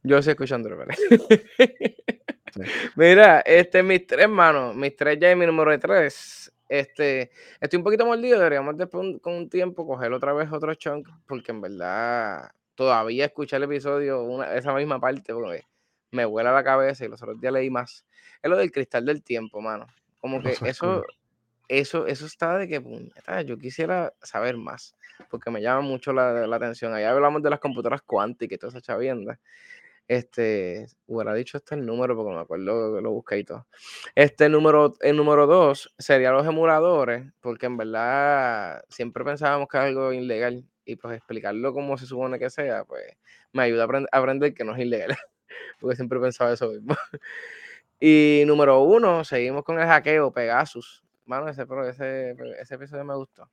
[0.05, 0.99] Yo sí escucho a Andrew Álvarez.
[2.97, 6.53] Mira, este, mis tres manos, mis tres ya y mi número de tres.
[6.69, 11.07] Este, estoy un poquito mordido, deberíamos después con un tiempo coger otra vez otro chunk,
[11.27, 15.65] porque en verdad todavía escuché el episodio, una, esa misma parte, porque
[16.11, 18.07] me vuela la cabeza y los otros días leí más.
[18.43, 19.87] Es lo del cristal del tiempo, mano.
[20.21, 21.05] Como que eso,
[21.69, 22.83] eso, eso está de que,
[23.45, 24.95] yo quisiera saber más,
[25.31, 26.95] porque me llama mucho la, la atención.
[26.95, 29.39] Allá hablamos de las computadoras cuánticas y toda esa chavienda.
[30.13, 33.67] Este, hubiera dicho este el número porque me acuerdo que lo busqué y todo.
[34.15, 39.85] Este número, el número dos sería los emuladores, porque en verdad siempre pensábamos que es
[39.85, 43.03] algo ilegal y pues explicarlo como se supone que sea, pues
[43.53, 45.17] me ayuda a, aprender que no es ilegal,
[45.81, 46.95] porque siempre pensaba eso mismo.
[47.99, 51.03] Y número uno, seguimos con el hackeo Pegasus.
[51.25, 53.49] Mano, ese, ese, ese episodio me gustó.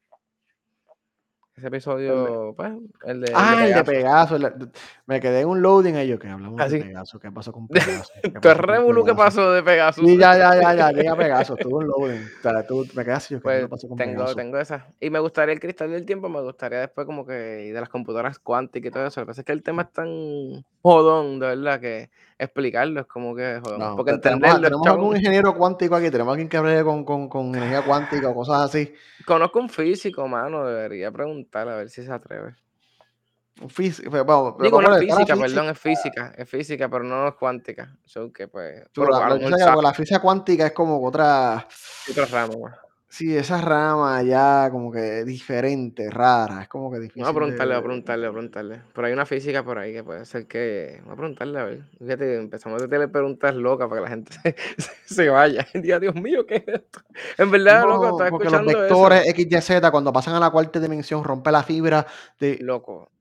[1.60, 2.72] Ese episodio, pues,
[3.04, 4.38] el de, ah, el de Pegaso.
[4.38, 4.70] Pegaso.
[5.06, 6.78] me quedé en un loading ahí, que hablamos Así.
[6.80, 7.20] de Pegaso.
[7.20, 8.14] ¿Qué pasó con Pegaso?
[8.24, 9.26] ¿Qué ¿Tú revolú qué Pegaso?
[9.38, 10.02] pasó de Pegaso?
[10.02, 12.24] Sí, ya, ya, ya, ya, llega Pegaso, estuvo en loading.
[12.40, 14.36] O sea, tú, me quedé así, yo, ¿qué Pues pasó con tengo, Pegaso?
[14.36, 14.88] tengo esa.
[15.02, 17.90] Y me gustaría el cristal del tiempo, me gustaría después como que y de las
[17.90, 19.20] computadoras cuánticas y todo eso.
[19.20, 23.06] Lo que pasa es que el tema es tan jodón, de verdad, que explicarlo es
[23.06, 23.62] como que.
[23.78, 26.84] No, porque te- tenemos, entenderlo es tenemos algún ingeniero cuántico aquí, tenemos alguien que hable
[26.84, 28.94] con, con, con energía cuántica o cosas así.
[29.26, 32.56] Conozco un físico, mano, debería preguntarle a ver si se atreve.
[33.62, 37.04] Un físico, pero vamos, pero Digo, no es física, perdón, es física, es física, pero
[37.04, 37.94] no es cuántica.
[38.06, 39.10] So que pues, pero
[39.82, 41.68] la, física cuántica es como otra,
[42.10, 42.89] otra rama más.
[43.10, 47.74] Sí, esa rama ya como que diferente, rara, es como que Vamos a difícil preguntarle,
[47.74, 47.80] de...
[47.80, 48.82] a preguntarle, a preguntarle.
[48.94, 51.02] Pero hay una física por ahí que puede ser que.
[51.04, 51.84] Voy a preguntarle a ver.
[52.00, 55.68] Fíjate, empezamos a hacerle preguntas locas para que la gente se, se- se vaya.
[55.74, 57.02] Día, Dios mío, ¿qué es esto?
[57.38, 59.30] En verdad, loco, No, estaba porque los escuchando vectores eso.
[59.32, 62.06] X, Y, Z cuando pasan a la cuarta dimensión rompe la fibra
[62.40, 62.58] de...
[62.62, 63.12] Loco.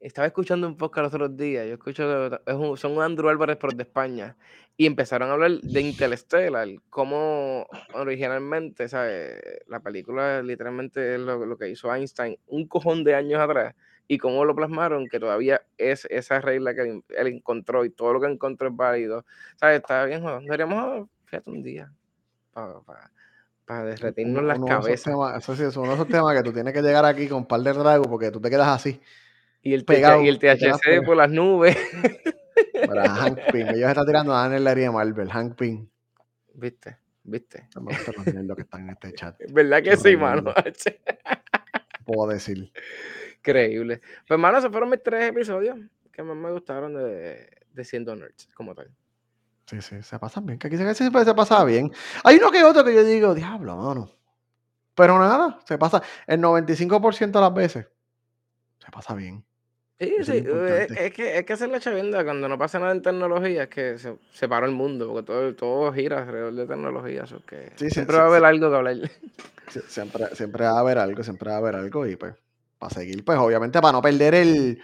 [0.00, 1.66] Estaba escuchando un podcast los otros días.
[1.66, 2.36] Yo escucho.
[2.46, 4.36] es un- son un Andrew Álvarez, pero de España.
[4.80, 6.68] Y empezaron a hablar de Interstellar.
[6.88, 9.42] Cómo originalmente, ¿sabes?
[9.66, 13.74] La película literalmente es lo, lo que hizo Einstein un cojón de años atrás.
[14.06, 18.12] Y cómo lo plasmaron, que todavía es esa regla que él, él encontró y todo
[18.14, 19.26] lo que encontró es válido.
[19.56, 19.78] ¿Sabes?
[19.80, 20.44] Está bien, jodón.
[20.44, 21.92] Deberíamos, fíjate, un día.
[23.66, 25.02] Para derretirnos uno- las uno de cabezas.
[25.04, 27.38] temas, eso sí, es uno de esos temas que tú tienes que llegar aquí con
[27.38, 29.00] un par de tragos porque tú te quedas así,
[29.60, 30.22] Y el, pegado.
[30.22, 31.76] y el THC por las nubes.
[32.74, 35.88] Mira, Hank Pym, ellos están tirando a Daniel Larry de Marvel, Hank Pym.
[36.54, 36.98] ¿Viste?
[37.22, 37.68] ¿Viste?
[37.74, 39.36] No me gustan los que están en este chat.
[39.52, 40.52] ¿Verdad que sí, mano?
[42.06, 42.72] Puedo decir.
[43.36, 44.00] Increíble.
[44.26, 45.78] Pues, mano, esos fueron mis tres episodios
[46.12, 48.90] que más me gustaron de, de Siendo Nerds, como tal.
[49.66, 50.58] Sí, sí, se pasan bien.
[50.58, 51.92] Que aquí se, se, se pasa bien.
[52.24, 54.10] Hay uno que otro que yo digo, diablo, mano.
[54.94, 56.02] Pero nada, se pasa.
[56.26, 57.86] El 95% de las veces
[58.78, 59.44] se pasa bien.
[60.00, 62.78] Sí, Eso es sí, eh, es que, es que hacer la chavienda cuando no pasa
[62.78, 66.54] nada en tecnología, es que se, se paró el mundo, porque todo, todo gira alrededor
[66.54, 68.94] de tecnología, eso que Sí, siempre va a haber algo que hablar.
[68.96, 72.06] Sie- Siempre, siempre va a haber algo, siempre va a haber algo.
[72.06, 72.34] Y pues,
[72.78, 74.80] para seguir, pues, obviamente, para no perder el.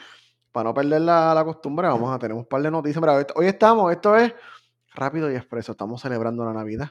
[0.50, 3.00] Para no perder la, la costumbre, vamos a tener un par de noticias.
[3.00, 4.32] Mira, hoy estamos, esto es
[4.94, 5.72] rápido y expreso.
[5.72, 6.90] Estamos celebrando la Navidad.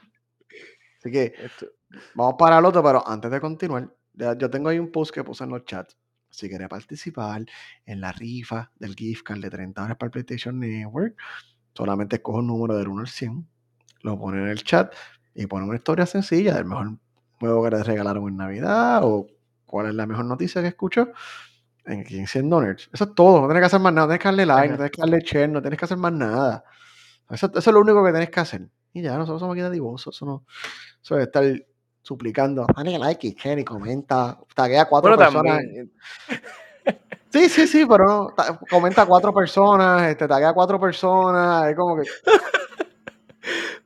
[0.98, 1.66] Así que Esto-
[2.14, 5.44] Vamos para el otro, pero antes de continuar, yo tengo ahí un post que puse
[5.44, 5.96] en los chats.
[6.34, 7.44] Si quieres participar
[7.86, 11.16] en la rifa del gift card de 30 dólares para PlayStation Network,
[11.74, 13.48] solamente escoge un número del 1 al 100,
[14.02, 14.92] lo pone en el chat
[15.34, 16.98] y pone una historia sencilla del mejor
[17.38, 19.26] juego que les regalaron en Navidad o
[19.64, 21.12] cuál es la mejor noticia que escuchó
[21.84, 22.90] en aquí en 100 Nerds.
[22.92, 24.76] Eso es todo, no tienes que hacer más nada, no tienes que darle like, no
[24.76, 26.64] tienes que darle share, no tienes que hacer más nada.
[27.30, 28.68] Eso, es lo único que tienes que hacer.
[28.92, 30.46] Y ya, nosotros somos aquí de divosos, eso no,
[31.02, 31.44] eso de estar
[32.04, 35.58] suplicando, dale like y share y comenta, taguea a cuatro personas.
[35.62, 35.90] también,
[37.30, 41.68] Sí, sí, sí, pero no, ta- comenta a cuatro personas, este, taguea a cuatro personas,
[41.68, 42.02] es como que,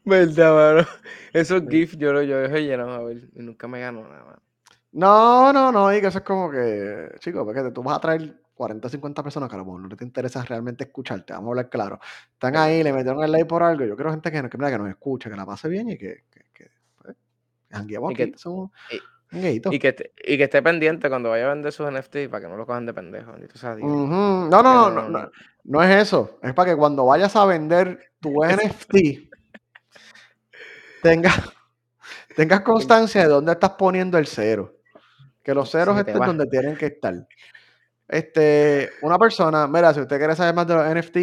[0.04, 0.88] verdad, mano.
[1.32, 1.66] Esos Sí.
[1.70, 4.38] GIFs yo, lo- yo los he llenado a ver y nunca me ganó nada, mano.
[4.92, 8.34] no, no, no, y que eso es como que, chicos, porque tú vas a traer
[8.54, 11.68] 40, 50 personas que a lo mejor no te interesa realmente escucharte, vamos a hablar
[11.70, 12.00] claro.
[12.32, 14.58] Están Es ahí, le metieron el like por algo, yo quiero gente que, nos- que,
[14.58, 16.24] mira, que nos escuche, que la pase bien y que,
[18.12, 18.70] Y que, somos
[19.70, 22.48] y, que, esté- y que esté pendiente cuando vaya a vender sus NFT para que
[22.48, 23.32] no lo cojan de pendejo.
[24.48, 25.30] No, no, no, no, no,
[25.64, 26.38] no, es eso.
[26.42, 29.28] Es para que cuando vayas a vender tu NFT,
[31.02, 31.40] tengas,
[32.34, 34.74] tengas constancia de dónde estás poniendo el cero.
[35.42, 37.14] Que los ceros te estén donde tienen que estar.
[38.06, 41.16] Este, una persona, mira, si usted quiere saber más de los NFT,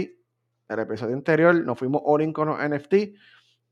[0.70, 2.94] el episodio anterior nos fuimos all in con los NFT.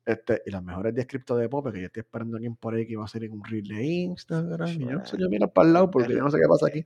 [0.06, 2.76] Este, y las mejores 10 cripto de Pope, que yo estoy esperando a alguien por
[2.76, 4.70] ahí que iba a salir en un reel de Instagram.
[4.70, 6.68] Y yo no sé, yo miro para el lado porque yo no sé qué pasa
[6.68, 6.86] aquí.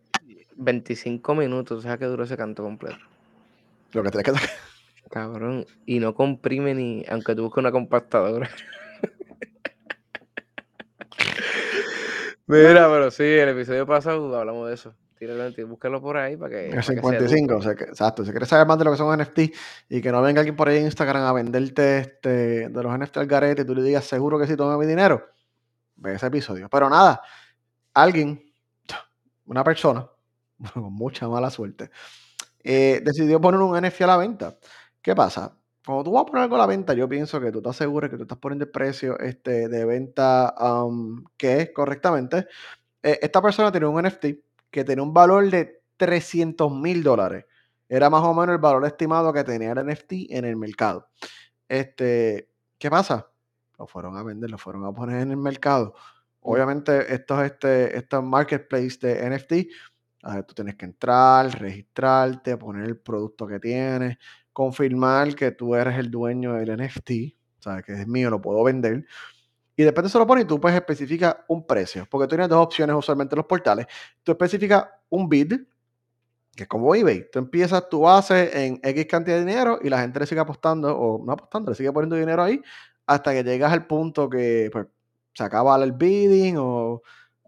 [0.55, 2.97] 25 minutos, ¿sabes qué duró ese canto completo?
[3.93, 4.49] Lo que tienes que sacar.
[5.09, 5.65] Cabrón.
[5.85, 8.49] Y no comprime ni, aunque tú busques una compactadora.
[12.47, 14.95] Mira, pero sí, el episodio pasado hablamos de eso.
[15.17, 17.53] Tíralo, tí- búscalo por ahí para que, El para que se 55, eduque.
[17.53, 18.23] o sea, que- exacto.
[18.23, 19.39] Si quieres saber más de lo que son NFT
[19.89, 23.17] y que no venga alguien por ahí en Instagram a venderte este, de los NFT
[23.17, 25.25] al garete y tú le digas seguro que sí, toma mi dinero,
[25.95, 26.69] ve ese episodio.
[26.69, 27.21] Pero nada,
[27.93, 28.43] alguien,
[29.47, 30.07] una persona,
[30.73, 31.89] con mucha mala suerte,
[32.63, 34.57] eh, decidió poner un NFT a la venta.
[35.01, 35.57] ¿Qué pasa?
[35.85, 38.09] Cuando tú vas a poner algo a la venta, yo pienso que tú te asegures
[38.11, 42.47] que tú estás poniendo el precio este, de venta um, que es correctamente.
[43.01, 44.25] Eh, esta persona tenía un NFT
[44.71, 47.45] que tenía un valor de 300 mil dólares.
[47.89, 51.07] Era más o menos el valor estimado que tenía el NFT en el mercado.
[51.67, 53.29] Este, ¿Qué pasa?
[53.77, 55.93] Lo fueron a vender, lo fueron a poner en el mercado.
[56.41, 56.49] Mm.
[56.49, 59.53] Obviamente, estos, este, estos marketplaces de NFT
[60.23, 64.17] A ver, tú tienes que entrar, registrarte, poner el producto que tienes,
[64.51, 67.11] confirmar que tú eres el dueño del NFT,
[67.59, 69.05] o sea, que es mío, lo puedo vender.
[69.79, 72.49] Y después de eso lo pones y tú pues especifica un precio, porque tú tienes
[72.49, 73.85] dos opciones usualmente en los portales.
[74.23, 75.53] Tú especificas un bid,
[76.55, 77.29] que es como eBay.
[77.31, 80.97] Tú empiezas tu base en X cantidad de dinero y la gente le sigue apostando,
[80.97, 82.59] o no apostando, le sigue poniendo dinero ahí,
[83.05, 84.87] hasta que llegas al punto que pues,
[85.35, 87.03] se acaba el bidding o,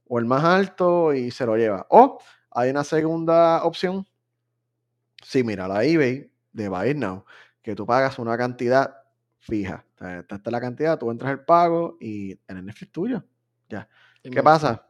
[0.07, 1.87] o el más alto y se lo lleva.
[1.89, 2.19] O
[2.51, 4.05] hay una segunda opción,
[5.43, 7.25] mira la eBay de Buy Now,
[7.63, 8.98] que tú pagas una cantidad
[9.39, 9.85] fija.
[9.95, 13.23] O sea, esta es la cantidad, tú entras el pago y el NFT es tuyo.
[13.69, 13.87] Ya.
[14.21, 14.85] ¿Qué pasa?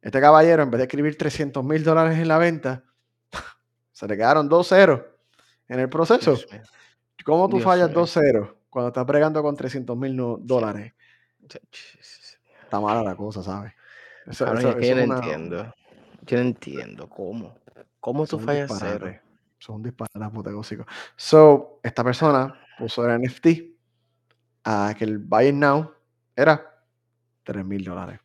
[0.00, 2.84] Este caballero, en vez de escribir 300 mil dólares en la venta,
[3.92, 5.02] se le quedaron dos ceros
[5.68, 6.36] en el proceso.
[7.24, 10.94] ¿Cómo tú fallas dos ceros cuando estás bregando con 300 mil dólares?
[12.62, 13.72] Está mala la cosa, ¿sabes?
[14.26, 14.46] Eso,
[14.80, 15.74] yo no entiendo.
[16.22, 17.58] Yo no entiendo cómo.
[17.98, 19.14] ¿Cómo tú fallas cero?
[19.58, 20.86] Son un disparate apoteósico.
[21.16, 23.46] So, esta persona puso el NFT
[24.64, 25.92] a que el buy now
[26.36, 26.82] era
[27.44, 28.20] 3 mil dólares.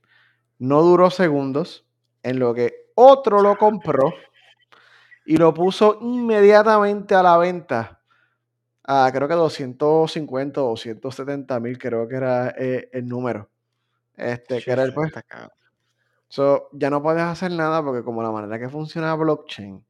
[0.59, 1.85] No duró segundos
[2.23, 4.13] en lo que otro lo compró
[5.25, 8.01] y lo puso inmediatamente a la venta.
[8.87, 13.49] a creo que 250 o 270 mil, creo que era eh, el número.
[14.15, 15.11] Este, que era el pues.
[16.29, 19.85] So, ya no puedes hacer nada porque como la manera que funciona blockchain,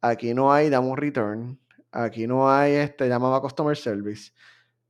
[0.00, 1.58] aquí no hay damos return,
[1.90, 4.32] aquí no hay este llamaba customer service.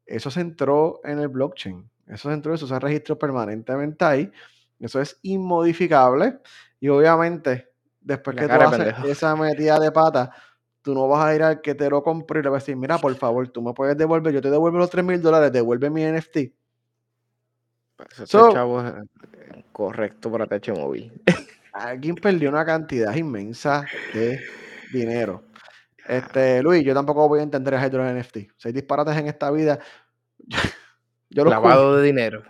[0.07, 1.89] Eso se entró en el blockchain.
[2.07, 4.33] Eso se entró, eso se registró permanentemente ahí.
[4.79, 6.39] Eso es inmodificable.
[6.81, 10.35] Y obviamente después que tú haces esa metida de pata,
[10.83, 12.77] tú no vas a ir al que te lo compre y le vas a decir,
[12.77, 15.91] mira, por favor, tú me puedes devolver, yo te devuelvo los 3 mil dólares, devuelve
[15.91, 16.37] mi NFT.
[17.97, 21.13] Pues ese chavo es eh, correcto para techo móvil.
[21.73, 24.41] alguien perdió una cantidad inmensa de
[24.93, 25.45] dinero.
[26.09, 28.37] Este, Luis, yo tampoco voy a entender el de los NFT.
[28.57, 29.79] Si hay disparates en esta vida,
[31.31, 32.43] yo, Lavado de dinero.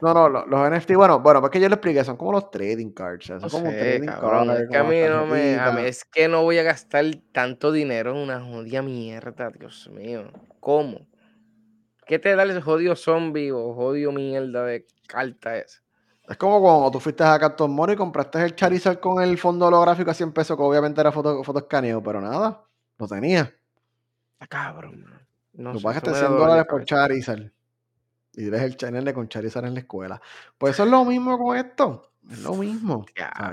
[0.00, 3.26] No, no, los, NFT, bueno, bueno, porque yo lo expliqué, son como los trading cards.
[3.26, 4.60] Son como trading cards.
[4.60, 5.88] Es que a mí no me.
[5.88, 10.30] es que no voy a gastar tanto dinero en una jodida mierda, Dios mío.
[10.60, 11.06] ¿Cómo?
[12.06, 15.82] ¿Qué te da ese jodido zombie o jodido mierda de carta esa?
[16.30, 19.66] Es como cuando tú fuiste a Carton Money y compraste el Charizard con el fondo
[19.66, 22.62] holográfico a 100 pesos, que obviamente era foto, foto escaneo, pero nada,
[22.98, 23.52] lo tenía.
[24.34, 25.04] Está cabrón.
[25.54, 27.50] No, tú pagaste 100 dólares por Charizard
[28.34, 30.22] y ves el channel con Charizard en la escuela.
[30.56, 32.12] Pues eso es lo mismo con esto.
[32.30, 33.04] Es lo mismo.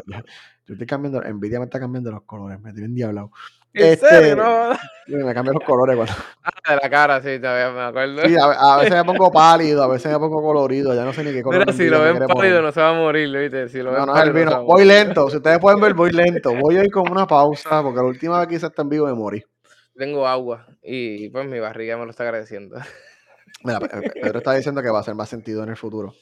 [0.05, 3.31] yo, estoy cambiando, Nvidia me está cambiando los colores, me tienen diablado.
[3.73, 4.71] Este, no?
[5.08, 6.13] Me cambian los colores cuando...
[6.43, 8.27] Ah, de la cara, sí, todavía me acuerdo.
[8.27, 11.32] Sí, a, veces me pongo pálido, a veces me pongo colorido, ya no sé ni
[11.32, 11.65] qué color.
[11.65, 13.69] Pero si lo ven pálido no se va a morir, ¿viste?
[13.69, 14.63] Si lo no, no es el vino.
[14.63, 16.53] Voy lento, si ustedes pueden ver, voy lento.
[16.56, 19.06] Voy a ir con una pausa, porque la última vez que hice este en vivo
[19.06, 19.43] me morí.
[19.95, 22.77] Tengo agua y pues mi barriga me lo está agradeciendo.
[23.63, 26.13] Mira, Pedro está diciendo que va a hacer más sentido en el futuro.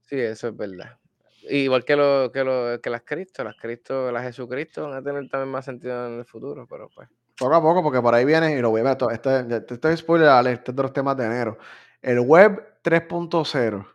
[0.00, 0.98] Sí, eso es verdad.
[1.48, 5.28] Igual que, lo, que, lo, que las Cristo, las Cristo, las Jesucristo van a tener
[5.28, 7.08] también más sentido en el futuro, pero pues.
[7.36, 9.92] Poco a poco, porque por ahí viene, y lo voy a ver, este, este, este
[9.92, 11.58] es spoiler este es de los temas de enero.
[12.00, 13.86] El web 3.0.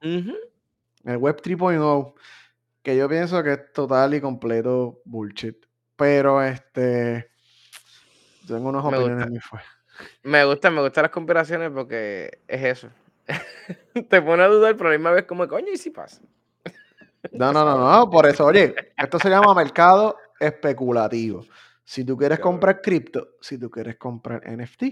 [0.00, 2.14] El web 3.0,
[2.82, 5.56] que yo pienso que es total y completo bullshit.
[5.96, 7.30] Pero este.
[8.46, 9.70] Tengo unas opiniones muy fuertes.
[10.22, 12.88] Me gustan, me gustan las comparaciones porque es eso.
[14.08, 16.20] Te pone a dudar, pero a la misma vez como, coño, ¿y si pasa?
[17.32, 21.44] No, no, no, no, por eso, oye, esto se llama mercado especulativo.
[21.84, 24.82] Si tú quieres comprar cripto, si tú quieres comprar NFT,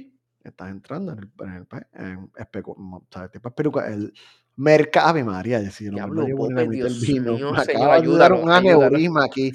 [0.45, 2.31] estás entrando en el, en el, en
[3.85, 4.13] el
[4.57, 9.25] mercado, Ave María, decir, no, no llevo el vino, mío, me señor, ayudar un aneurisma
[9.25, 9.53] aquí.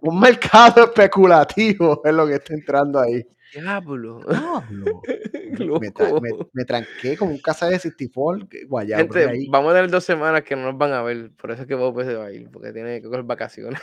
[0.00, 3.24] Un mercado especulativo es lo que está entrando ahí.
[3.52, 4.20] Diablo.
[4.28, 5.00] Diablo.
[5.80, 8.48] me, me, tranqué como un casa de Sistifol.
[8.86, 11.30] Gente, vamos a tener dos semanas que no nos van a ver.
[11.32, 13.80] Por eso es que Bob se va a ir, porque tiene que coger vacaciones.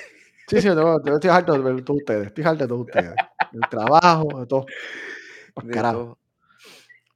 [0.47, 2.27] Sí, sí, yo, estoy harto de ver todos ustedes.
[2.27, 3.13] Estoy harto de todos ustedes.
[3.51, 4.65] El trabajo, de todo.
[5.53, 6.17] Pues, carajo.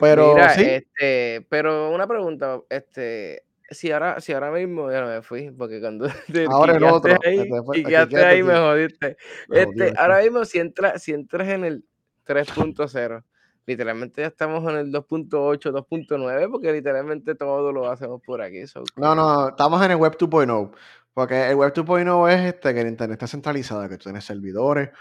[0.01, 0.63] Pero sí.
[0.63, 5.79] Este, pero una pregunta, este, si ahora, si ahora mismo ya no me fui, porque
[5.79, 9.17] cuando te ahora el otro, ahí, y quedaste ahí me jodiste.
[9.49, 11.85] Este, ahora mismo si entras, si entras en el
[12.25, 13.23] 3.0.
[13.67, 18.63] Literalmente ya estamos en el 2.8, 2.9, porque literalmente todo lo hacemos por aquí.
[18.95, 20.71] No, no, estamos en el Web 2.0.
[21.13, 24.91] Porque el Web 2.0 es este, que el Internet está centralizado, que tú tienes servidores,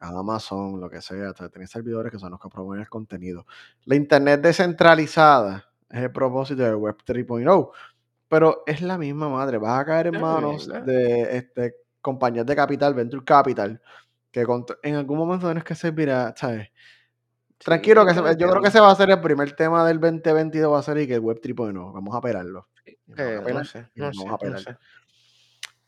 [0.00, 3.46] Amazon, lo que sea, tienes servidores que son los que proveen el contenido.
[3.84, 7.70] La Internet descentralizada es el propósito del Web 3.0,
[8.28, 9.58] pero es la misma madre.
[9.58, 13.80] Vas a caer en manos de este, compañías de capital, venture capital,
[14.32, 14.44] que
[14.82, 16.70] en algún momento tienes que servir a, ¿sabes?
[17.58, 20.80] Tranquilo, que yo creo que ese va a ser el primer tema del 2022, va
[20.80, 22.68] a ser y que el Web 3.0, vamos a operarlo.
[23.06, 24.76] no sé, no sé,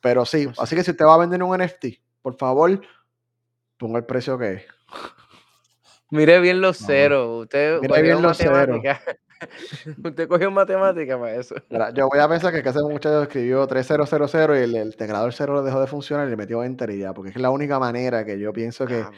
[0.05, 1.87] Pero sí, así que si usted va a vender un NFT,
[2.21, 2.79] por favor,
[3.79, 4.63] ponga el precio que es.
[6.11, 7.45] Mire bien los ceros.
[7.45, 8.83] Usted Mire bien los ceros.
[10.05, 11.55] Usted cogió matemática para eso.
[11.95, 13.99] yo voy a pensar que hace muchacho escribió 3000
[14.51, 17.31] y el, el teclador cero dejó de funcionar y le metió enter y ya, porque
[17.31, 19.11] es la única manera que yo pienso que, ah,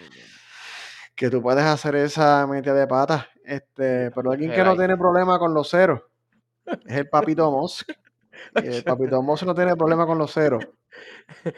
[1.17, 3.27] que tú puedes hacer esa metida de patas.
[3.45, 6.01] Este, pero alguien que no tiene problema con los ceros
[6.65, 7.91] es el papito Musk.
[8.55, 10.67] El papito Musk no tiene problema con los ceros.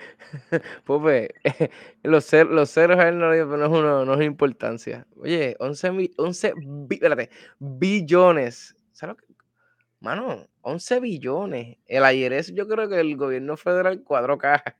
[0.84, 1.28] Pues,
[2.02, 5.06] los, ceros, los ceros a él no, no, es, uno, no es importancia.
[5.16, 6.54] Oye, 11, 11
[7.60, 8.74] billones.
[8.92, 9.34] ¿Sabes lo que?
[10.00, 11.76] Mano, 11 billones.
[11.86, 14.76] El ayer es, yo creo que el gobierno federal cuadró caja.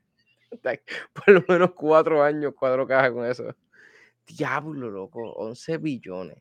[1.13, 3.55] Por lo menos cuatro años cuadró caja con eso.
[4.25, 6.37] Diablo, loco, 11 billones.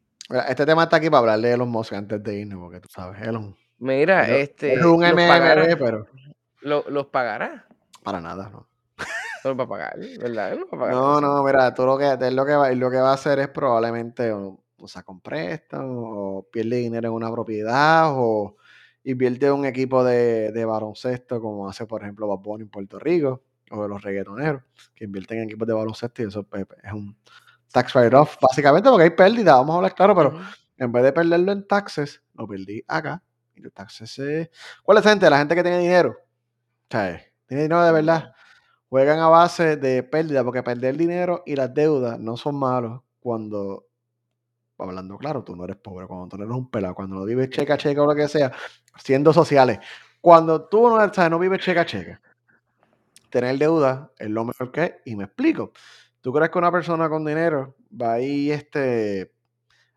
[0.49, 3.21] Este tema está aquí para hablarle de los Musk antes de irnos, porque tú sabes,
[3.23, 3.57] Elon.
[3.79, 4.75] Mira, este.
[4.75, 6.07] Es un MMB, pero.
[6.61, 7.67] ¿Los pagará?
[8.03, 8.69] Para nada, no.
[9.45, 10.59] No va a pagar, ¿verdad?
[10.91, 13.49] No, no, mira, tú lo que, lo que, va, lo que va a hacer es
[13.49, 18.57] probablemente o, o saca un préstamo, o pierde dinero en una propiedad, o
[19.05, 23.43] invierte en un equipo de, de baloncesto, como hace, por ejemplo, Bad en Puerto Rico,
[23.71, 24.63] o de los reggaetoneros,
[24.95, 27.17] que invierten en equipos de baloncesto y eso pues, es un
[27.73, 30.41] tax write-off, básicamente porque hay pérdida, vamos a hablar claro, pero
[30.79, 33.23] en vez de perderlo en taxes, lo perdí acá.
[33.59, 34.51] Y los taxes
[34.85, 35.29] ¿Cuál es la gente?
[35.29, 36.17] La gente que tiene dinero.
[37.47, 38.33] Tiene dinero de verdad.
[38.89, 43.87] Juegan a base de pérdida, porque perder dinero y las deudas no son malos cuando,
[44.79, 47.51] hablando claro, tú no eres pobre, cuando tú no eres un pelado, cuando no vives
[47.51, 48.53] checa checa o lo que sea,
[48.97, 49.81] siendo sociales.
[50.21, 52.23] Cuando tú no, no vives checa checa,
[53.29, 55.73] tener deuda es lo mejor que es, y me explico.
[56.21, 59.33] ¿Tú crees que una persona con dinero va ir este,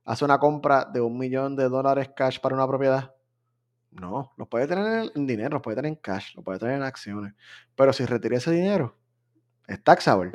[0.04, 3.14] hace una compra de un millón de dólares cash para una propiedad?
[3.92, 6.84] No, lo puede tener en dinero, lo puede tener en cash, lo puede tener en
[6.84, 7.34] acciones.
[7.76, 8.96] Pero si retira ese dinero,
[9.68, 10.32] es taxable.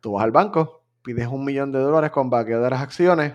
[0.00, 3.34] Tú vas al banco, pides un millón de dólares con vaqueo de las acciones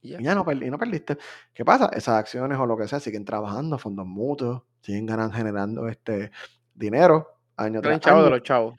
[0.00, 1.18] y ya no, no perdiste.
[1.52, 1.90] ¿Qué pasa?
[1.92, 6.30] Esas acciones o lo que sea siguen trabajando, fondos mutuos, siguen ganando, generando este
[6.74, 8.24] dinero año tras año.
[8.24, 8.76] de los chavos.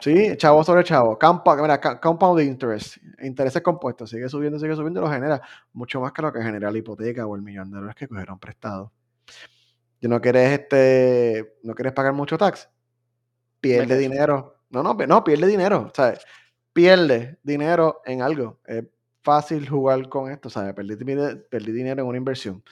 [0.00, 1.18] Sí, chavo sobre chavo.
[1.18, 5.40] Compound, mira, compound interest, intereses compuestos, sigue subiendo, sigue subiendo, lo genera
[5.72, 8.38] mucho más que lo que genera la hipoteca o el millón de dólares que cogieron
[8.38, 8.92] prestado.
[10.00, 12.68] Y no quieres, este, no quieres pagar mucho tax,
[13.60, 14.62] pierde dinero.
[14.70, 15.90] No, no, no, pierde dinero.
[15.94, 16.18] Sea,
[16.72, 18.60] pierde dinero en algo.
[18.64, 18.84] Es
[19.22, 20.74] fácil jugar con esto, ¿sabes?
[20.74, 20.96] Perdí,
[21.50, 22.62] perdí dinero en una inversión.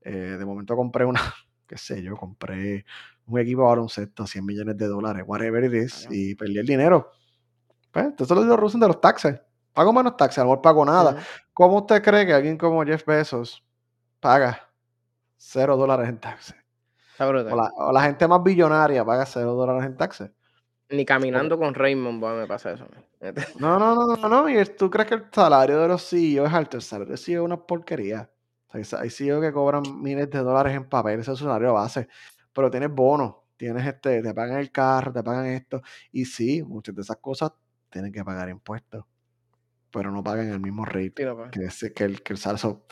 [0.00, 1.20] Eh, de momento compré una,
[1.66, 2.84] qué sé yo, compré
[3.26, 7.10] un equipo de baloncesto, 100 millones de dólares, whatever it is, y perdí el dinero.
[7.90, 9.40] Pues, entonces lo digo de los taxes.
[9.72, 11.16] Pago menos taxes, a lo mejor pago nada.
[11.52, 13.64] ¿Cómo usted cree que alguien como Jeff Bezos
[14.20, 14.68] paga
[15.46, 16.56] cero dólares en taxes?
[17.18, 20.30] O la, gente más billonaria paga cero dólares en taxes.
[20.90, 22.86] Ni caminando con Raymond me pasa eso.
[23.58, 24.48] No, no, no, no, no.
[24.48, 26.76] ¿Y tú crees que el salario de los CEO es alto?
[26.76, 28.30] El salario de CEO es una porquería.
[28.70, 32.08] hay CEO que cobran miles de dólares en papel, ese es su salario base
[32.54, 36.94] pero tienes bonos, tienes este, te pagan el carro, te pagan esto, y sí, muchas
[36.94, 37.52] de esas cosas
[37.90, 39.04] tienen que pagar impuestos,
[39.90, 41.12] pero no pagan el mismo rate
[41.50, 42.86] que, que, el, que el salso.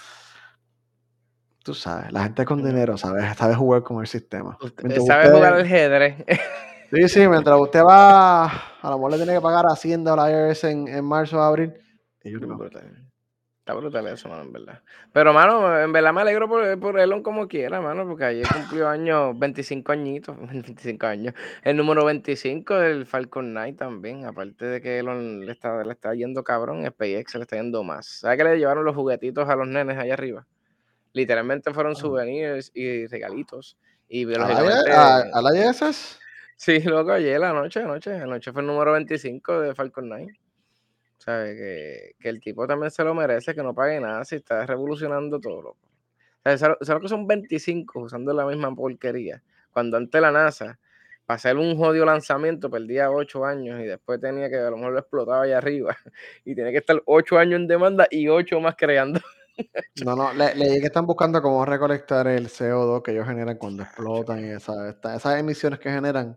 [1.63, 4.59] Tú sabes, la gente con dinero sabe, sabe jugar con el sistema.
[5.07, 6.17] sabe jugar al ajedrez.
[6.95, 10.31] Sí, sí, mientras usted va, a lo mejor le tiene que pagar Hacienda o la
[10.31, 11.73] IRS en, en marzo o abril.
[12.23, 12.59] No.
[13.63, 14.83] Está brutal eso, mano, en verdad.
[15.13, 18.89] Pero, mano, en verdad me alegro por, por Elon como quiera, mano, porque ayer cumplió
[18.89, 21.35] años, 25 añitos, 25 años.
[21.63, 26.13] El número 25 del Falcon 9 también, aparte de que Elon le está, le está
[26.13, 28.05] yendo cabrón, SpaceX le está yendo más.
[28.07, 30.45] ¿Sabes que le llevaron los juguetitos a los nenes allá arriba?
[31.13, 31.97] Literalmente fueron ah.
[31.97, 33.77] souvenirs y regalitos.
[34.09, 36.19] Y ¿A, la ISS?
[36.55, 38.15] Sí, loco, ayer, la noche, anoche.
[38.15, 40.33] Anoche fue el número 25 de Falcon 9.
[41.19, 41.57] ¿Sabes?
[41.57, 45.41] Que, que, el tipo también se lo merece, que no pague nada si está revolucionando
[45.41, 45.93] todo, loco.
[46.45, 49.43] ¿Sabes que son 25 usando la misma porquería?
[49.71, 50.79] Cuando antes la NASA,
[51.25, 54.93] para hacer un jodido lanzamiento, perdía 8 años y después tenía que, a lo mejor
[54.93, 55.97] lo explotaba allá arriba.
[56.45, 59.21] Y tiene que estar 8 años en demanda y 8 más creando.
[60.05, 64.45] No, no, leí que están buscando cómo recolectar el CO2 que ellos generan cuando explotan
[64.45, 66.37] y esas emisiones que generan,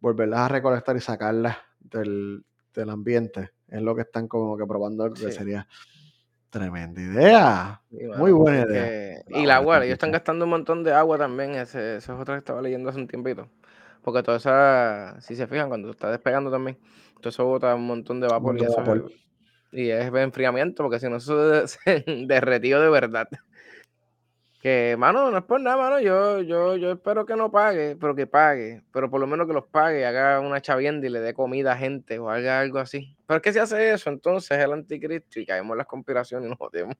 [0.00, 2.44] volverlas a recolectar y sacarlas del,
[2.74, 3.52] del ambiente.
[3.68, 5.66] Es lo que están como que probando que sería
[6.50, 7.82] tremenda idea.
[7.90, 9.22] Muy buena idea.
[9.28, 11.54] y la agua, ellos están gastando un montón de agua también.
[11.54, 13.48] Ese, eso es otra que estaba leyendo hace un tiempito.
[14.02, 14.50] Porque todo eso,
[15.20, 16.78] si se fijan, cuando está despegando también,
[17.20, 19.25] todo eso bota un montón de vapor, y, eso Es,
[19.72, 21.78] y es enfriamiento, porque si no, eso es
[22.26, 23.28] derretido de verdad.
[24.60, 26.00] Que, mano, no es por nada, mano.
[26.00, 28.82] Yo, yo, yo espero que no pague, pero que pague.
[28.92, 31.76] Pero por lo menos que los pague, haga una chavienda y le dé comida a
[31.76, 33.16] gente o haga algo así.
[33.26, 36.46] Pero es que si hace eso, entonces es el anticristo y caemos en las conspiraciones
[36.46, 36.96] y nos jodemos.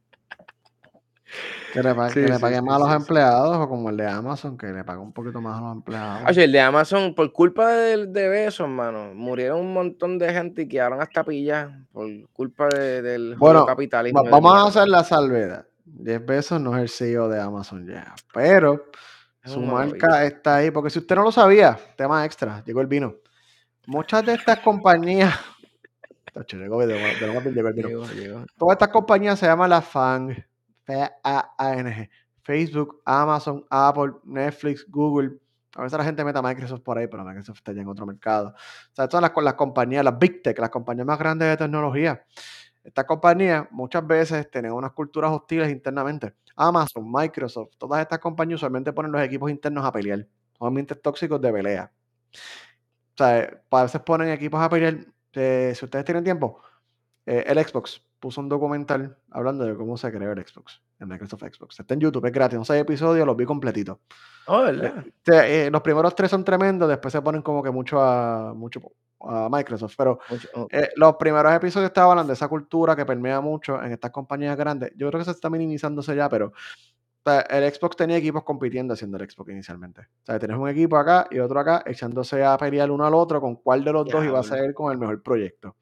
[1.72, 1.94] Que le,
[2.38, 5.40] paguen más a los empleados o como el de Amazon, que le pague un poquito
[5.40, 6.22] más a los empleados.
[6.28, 10.62] Oye, el de Amazon, por culpa de, de Besos, mano, murieron un montón de gente
[10.62, 14.24] y quedaron hasta pillas por culpa del bueno, capitalismo.
[14.24, 15.66] Vamos a hacer la salvedad.
[15.86, 18.14] 10 pesos no es el CEO de Amazon ya.
[18.32, 18.86] Pero
[19.44, 20.70] su marca está ahí.
[20.70, 23.14] Porque si usted no lo sabía, tema extra, llegó el vino.
[23.86, 25.34] Muchas de estas compañías.
[28.58, 30.44] Todas estas compañías se llaman la FANG.
[30.86, 32.10] F-A-A-N-G.
[32.42, 35.38] Facebook, Amazon, Apple, Netflix, Google.
[35.74, 38.48] A veces la gente meta Microsoft por ahí, pero Microsoft está ya en otro mercado.
[38.50, 42.24] O sea, todas las, las compañías, las Big Tech, las compañías más grandes de tecnología
[42.86, 46.34] estas compañías muchas veces tienen unas culturas hostiles internamente.
[46.54, 50.24] Amazon, Microsoft, todas estas compañías usualmente ponen los equipos internos a pelear.
[50.56, 51.92] Son ambientes tóxicos de pelea.
[52.32, 54.98] O sea, a veces ponen equipos a pelear.
[55.32, 56.62] Eh, si ustedes tienen tiempo,
[57.26, 61.44] eh, el Xbox puso un documental hablando de cómo se creó el Xbox, el Microsoft
[61.44, 61.78] Xbox.
[61.78, 62.58] Está en YouTube, es gratis.
[62.58, 63.98] No sé episodios, los vi completitos.
[64.48, 65.04] Oh, ¿verdad?
[65.26, 68.82] Eh, los primeros tres son tremendos, después se ponen como que mucho a, mucho
[69.20, 70.18] a Microsoft, pero
[70.54, 70.66] oh.
[70.72, 74.56] eh, los primeros episodios estaban hablando de esa cultura que permea mucho en estas compañías
[74.56, 74.90] grandes.
[74.96, 76.52] Yo creo que se está minimizándose ya, pero
[77.48, 80.00] el Xbox tenía equipos compitiendo haciendo el Xbox inicialmente.
[80.00, 83.40] O sea, tenés un equipo acá y otro acá echándose a pelear uno al otro
[83.40, 85.76] con cuál de los dos iba a ser con el mejor proyecto.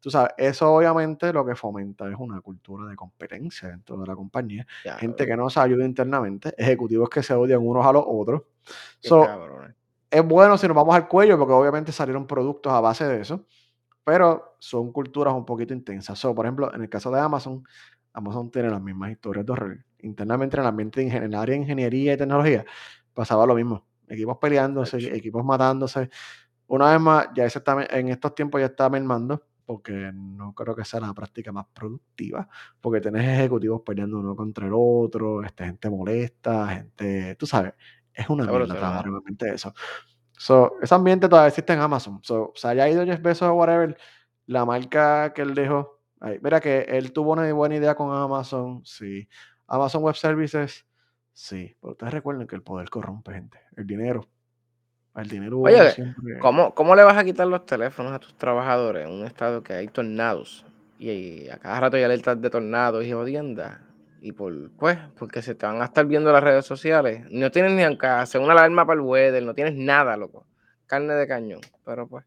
[0.00, 4.16] Tú sabes, eso obviamente lo que fomenta es una cultura de competencia dentro de la
[4.16, 4.66] compañía.
[4.98, 8.42] Gente que no se ayuda internamente, ejecutivos que se odian unos a los otros.
[8.98, 9.26] So,
[10.10, 13.44] es bueno si nos vamos al cuello, porque obviamente salieron productos a base de eso,
[14.02, 16.18] pero son culturas un poquito intensas.
[16.18, 17.62] So, por ejemplo, en el caso de Amazon,
[18.12, 19.84] Amazon tiene las mismas historias de horror.
[19.98, 22.64] Internamente en el ambiente de en área de ingeniería y tecnología
[23.12, 23.86] pasaba lo mismo.
[24.08, 26.10] Equipos peleándose, equipos matándose.
[26.66, 30.84] Una vez más, ya ese en estos tiempos ya está mermando, porque no creo que
[30.84, 32.48] sea la práctica más productiva,
[32.80, 37.74] porque tenés ejecutivos peleando uno contra el otro, este, gente molesta, gente, tú sabes,
[38.12, 39.72] es una mierda realmente eso.
[40.38, 42.20] So, ese ambiente todavía existe en Amazon.
[42.22, 43.96] So, o sea, haya ido Jeff Bezos o whatever,
[44.46, 46.00] la marca que él dejó.
[46.20, 46.38] Ahí.
[46.42, 49.28] Mira que él tuvo una buena idea con Amazon, sí.
[49.66, 50.86] Amazon Web Services,
[51.32, 51.76] sí.
[51.80, 53.58] Pero ustedes recuerden que el poder corrompe, gente.
[53.76, 54.28] El dinero.
[55.20, 56.38] El dinero Oye, siempre...
[56.38, 59.72] ¿cómo, ¿cómo le vas a quitar los teléfonos a tus trabajadores en un estado que
[59.74, 60.64] hay tornados?
[60.98, 63.78] Y a cada rato hay alertas de tornados y jodiendas
[64.20, 67.24] y por, pues, porque se te van a estar viendo las redes sociales.
[67.30, 70.46] No tienes ni aunque hacer una alarma para el weather, no tienes nada, loco.
[70.86, 72.24] Carne de cañón, pero pues.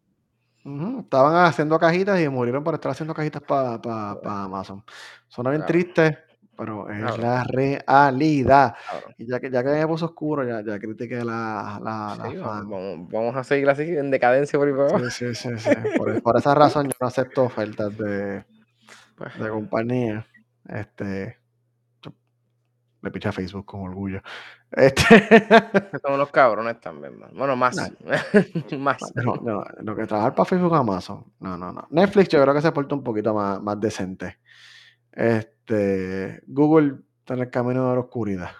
[0.65, 4.83] Estaban haciendo cajitas y murieron por estar haciendo cajitas para Amazon.
[5.27, 6.19] Suena bien triste,
[6.57, 8.75] pero es la realidad.
[9.17, 13.35] Y ya que, ya que me puso oscuro, ya, ya critiqué la, la, vamos, vamos,
[13.35, 15.69] a seguir así en decadencia por ahí Sí, sí, sí.
[15.97, 18.45] Por, esa razón yo no acepto ofertas de,
[19.15, 20.27] pues, de compañía.
[20.69, 21.37] Este,
[23.03, 24.21] le piché a Facebook con orgullo.
[24.75, 25.47] Este...
[26.01, 27.75] Son los cabrones también, Bueno, más.
[28.79, 28.97] más.
[29.13, 31.23] No, no, lo que trabajar para Facebook Amazon.
[31.39, 31.85] No, no, no.
[31.91, 34.39] Netflix yo creo que se porta un poquito más, más decente.
[35.13, 38.51] Este, Google está en el camino de la oscuridad.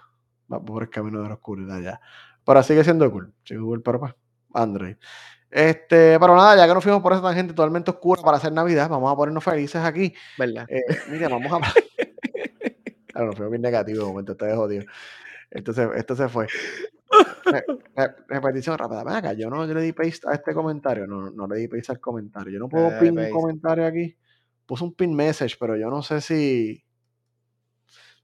[0.52, 2.00] Va por el camino de la oscuridad ya.
[2.44, 3.32] Pero sigue siendo cool.
[3.44, 4.14] Sí, Google, pero pues,
[4.52, 4.96] Android.
[5.50, 8.88] Este, pero nada, ya que nos fuimos por esa tangente totalmente oscura para hacer Navidad,
[8.88, 10.12] vamos a ponernos felices aquí.
[10.38, 10.66] ¿Verdad?
[10.68, 11.60] Eh, mira, vamos a.
[13.14, 14.84] Claro, fue bien negativo de momento, está jodido.
[15.48, 16.48] Entonces, esto se fue.
[18.26, 19.04] repetición rápida.
[19.04, 21.06] Ven acá, yo no le di paste a este comentario.
[21.06, 22.52] No, no le di paste al comentario.
[22.52, 24.16] Yo no puedo eh, pin un comentario aquí.
[24.66, 26.84] Puse un pin message, pero yo no sé si.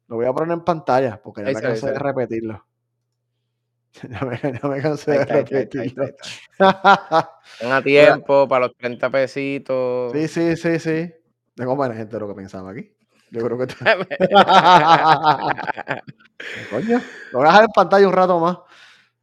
[0.08, 2.66] Lo voy a poner en pantalla porque ya me cansé de repetirlo.
[4.08, 6.06] Ya me, ya me cansé de repetirlo.
[7.58, 10.12] Tenga tiempo para los 30 pesitos.
[10.12, 11.12] Sí, sí, sí, sí.
[11.56, 12.88] Tengo buena gente de lo que pensaba aquí.
[13.30, 13.66] Yo creo que.
[16.70, 17.00] Coño,
[17.32, 18.58] lo voy a dejar en pantalla un rato más.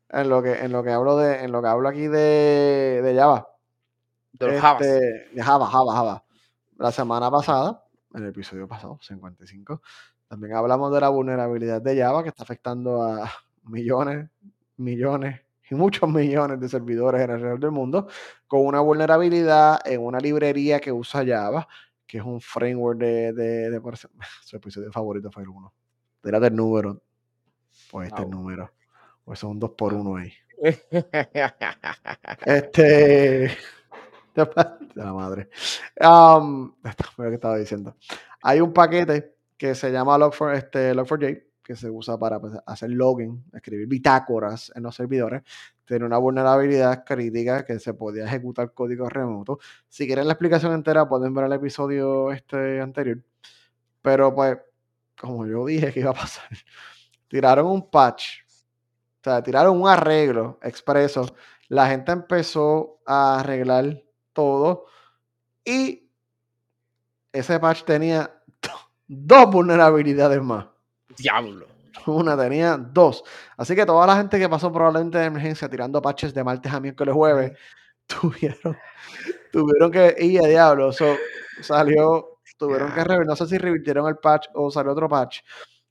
[0.09, 3.15] En lo que, en lo que hablo de, en lo que hablo aquí de, de
[3.15, 3.47] Java.
[4.33, 4.79] De Java.
[4.79, 6.23] Este, de Java, Java, Java.
[6.77, 9.81] La semana pasada, en el episodio pasado, 55,
[10.27, 13.31] también hablamos de la vulnerabilidad de Java que está afectando a
[13.63, 14.29] millones,
[14.77, 18.07] millones y muchos millones de servidores alrededor del mundo
[18.47, 21.67] con una vulnerabilidad en una librería que usa Java
[22.07, 23.81] que es un framework de, de, de
[24.43, 25.73] su episodio favorito fue el 1.
[26.23, 27.01] Tírate el número.
[27.91, 28.71] Pues este el número.
[29.23, 30.31] Pues son dos por uno ahí.
[32.45, 33.51] Este.
[34.95, 35.49] La madre.
[35.99, 36.73] Um,
[37.17, 37.95] lo que estaba diciendo.
[38.41, 42.91] Hay un paquete que se llama Log4, este, Log4j, que se usa para pues, hacer
[42.91, 45.43] login, escribir bitácoras en los servidores.
[45.85, 49.59] Tiene una vulnerabilidad crítica que se podía ejecutar código remoto.
[49.87, 53.21] Si quieren la explicación entera, pueden ver el episodio este anterior.
[54.01, 54.57] Pero pues,
[55.19, 56.47] como yo dije que iba a pasar,
[57.27, 61.25] tiraron un patch, o sea, tiraron un arreglo expreso.
[61.67, 64.06] La gente empezó a arreglar
[64.37, 64.85] todo
[65.65, 66.07] y
[67.33, 68.31] ese patch tenía
[69.07, 70.67] dos vulnerabilidades más.
[71.17, 71.65] Diablo.
[72.05, 73.23] Una tenía dos.
[73.57, 76.79] Así que toda la gente que pasó probablemente de emergencia tirando patches de martes a
[76.79, 77.57] miércoles jueves
[78.07, 78.77] tuvieron,
[79.51, 80.93] tuvieron que ir a diablo.
[80.93, 81.15] So,
[81.61, 83.25] salió, tuvieron que rever.
[83.25, 85.39] No sé si revirtieron el patch o salió otro patch.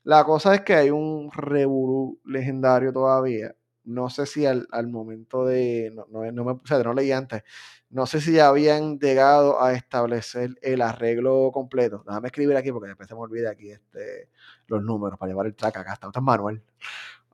[0.04, 3.52] La cosa es que hay un revolú legendario todavía.
[3.86, 5.92] No sé si al, al momento de.
[5.94, 7.42] No, no, no me, o sea, no leí antes.
[7.88, 12.02] No sé si ya habían llegado a establecer el arreglo completo.
[12.06, 14.28] Déjame escribir aquí porque después se me olvida aquí este,
[14.66, 15.92] los números para llevar el track acá.
[15.94, 16.62] Está, está manual.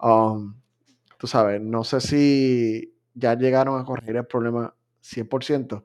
[0.00, 0.54] Um,
[1.18, 5.84] tú sabes, no sé si ya llegaron a corregir el problema 100%,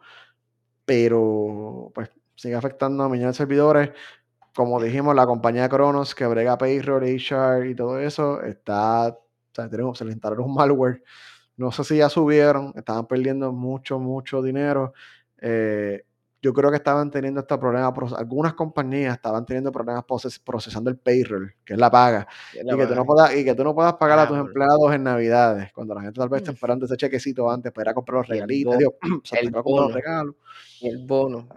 [0.85, 3.91] pero pues sigue afectando a millones de servidores.
[4.55, 9.17] Como dijimos, la compañía Cronos que brega payroll, HR y todo eso, está,
[9.61, 11.03] sea, tenemos, se le instalaron un malware.
[11.57, 14.93] No sé si ya subieron, estaban perdiendo mucho, mucho dinero.
[15.39, 16.03] Eh,
[16.41, 20.97] yo creo que estaban teniendo este problema, algunas compañías estaban teniendo problemas proces, procesando el
[20.97, 23.73] payroll, que es la paga, y, la que tú no puedas, y que tú no
[23.73, 26.95] puedas pagar a tus empleados en Navidades, cuando la gente tal vez está esperando ese
[26.95, 28.93] chequecito antes para ir a comprar los regalitos, Dios,
[29.31, 30.35] el, bono, los regalos.
[30.81, 31.47] el bono.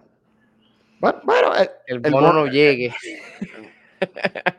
[0.99, 2.93] Bueno, bueno el, el, bono, bono, no llegue.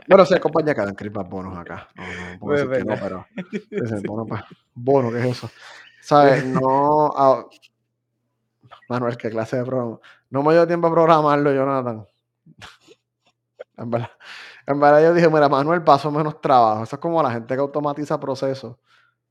[0.09, 1.89] Bueno, compañías que dan más bonos acá.
[1.95, 3.27] No, no puedo decir que no, pero
[3.71, 4.43] es el bono, pues,
[4.75, 5.51] bono, ¿qué es eso?
[6.01, 6.45] ¿Sabes?
[6.63, 7.11] No.
[7.17, 7.47] Ah,
[8.89, 9.99] Manuel, qué clase de programa.
[10.31, 12.07] No me dio tiempo a programarlo, Jonathan.
[13.75, 14.11] En verdad,
[14.67, 16.85] en verdad yo dije, mira, Manuel, paso menos trabajo.
[16.85, 18.77] Eso es como la gente que automatiza procesos.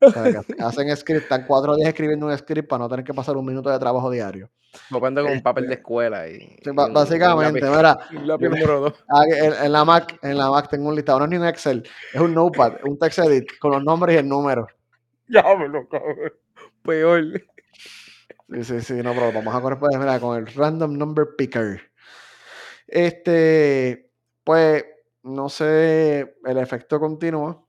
[0.02, 3.14] O sea, que hacen script, están cuatro días escribiendo un script para no tener que
[3.14, 4.50] pasar un minuto de trabajo diario.
[4.90, 6.28] Cuento con un papel de este, escuela.
[6.28, 10.96] Y, sí, y básicamente, un mira, en, en, la Mac, en la Mac tengo un
[10.96, 14.16] listado, no es ni un Excel, es un notepad, un text edit con los nombres
[14.16, 14.68] y el número.
[15.28, 16.34] Ya me lo cabrón.
[16.84, 17.42] Peor.
[18.50, 21.82] Sí, sí, sí, no, pero vamos a correr mira, con el random number picker.
[22.88, 24.10] Este,
[24.44, 24.84] pues,
[25.24, 27.64] no sé, el efecto continúa.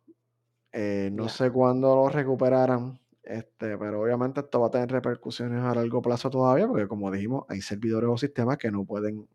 [0.73, 5.75] Eh, no sé cuándo lo recuperarán, este, pero obviamente esto va a tener repercusiones a
[5.75, 9.29] largo plazo todavía, porque como dijimos, hay servidores o sistemas que no pueden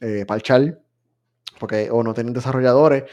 [0.00, 0.80] eh, parchar,
[1.60, 3.04] porque o no tienen desarrolladores,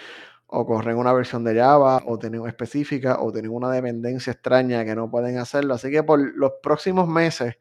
[0.48, 4.96] o corren una versión de Java, o tienen específica, o tienen una dependencia extraña que
[4.96, 5.74] no pueden hacerlo.
[5.74, 7.56] Así que por los próximos meses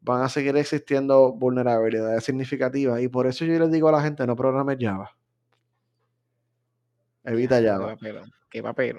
[0.00, 4.26] van a seguir existiendo vulnerabilidades significativas, y por eso yo les digo a la gente,
[4.26, 5.10] no programes Java.
[7.24, 7.96] Evita Java.
[8.50, 8.98] Qué papel.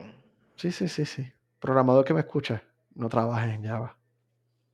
[0.58, 1.32] Sí, sí, sí, sí.
[1.60, 2.64] Programador que me escucha,
[2.96, 3.96] no trabajes en Java.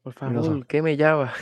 [0.02, 1.34] Por favor, ¿qué me Java?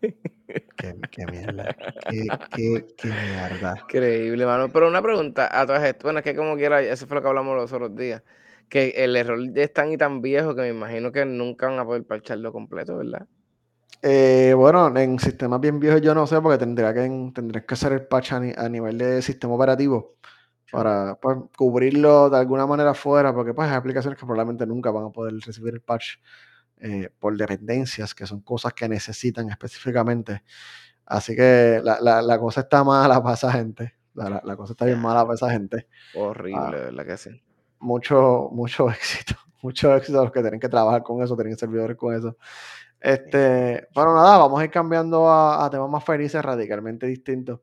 [0.00, 1.76] Qué, qué mierda.
[2.08, 3.74] Qué, qué, qué, mierda.
[3.82, 4.70] Increíble, mano.
[4.70, 6.04] Pero una pregunta a todas estas.
[6.04, 8.22] Bueno, es que como quiera, eso fue lo que hablamos los otros días.
[8.68, 11.84] Que el error es tan y tan viejo que me imagino que nunca van a
[11.84, 13.26] poder parcharlo completo, ¿verdad?
[14.02, 17.92] Eh, bueno, en sistemas bien viejos yo no sé, porque tendría que, tendría que hacer
[17.92, 20.16] el patch a, a nivel de sistema operativo
[20.70, 25.06] para pues, cubrirlo de alguna manera fuera, porque pues hay aplicaciones que probablemente nunca van
[25.06, 26.16] a poder recibir el patch
[26.78, 30.42] eh, por dependencias, que son cosas que necesitan específicamente.
[31.04, 33.94] Así que la, la, la cosa está mala para esa gente.
[34.14, 35.88] La, la cosa está bien mala para esa gente.
[36.14, 37.42] Horrible, ah, ¿verdad que sí?
[37.78, 39.34] Mucho, mucho éxito.
[39.62, 42.36] Mucho éxito a los que tienen que trabajar con eso, tienen servidores con eso.
[43.00, 47.60] Este, bueno, nada, vamos a ir cambiando a, a temas más felices, radicalmente distintos.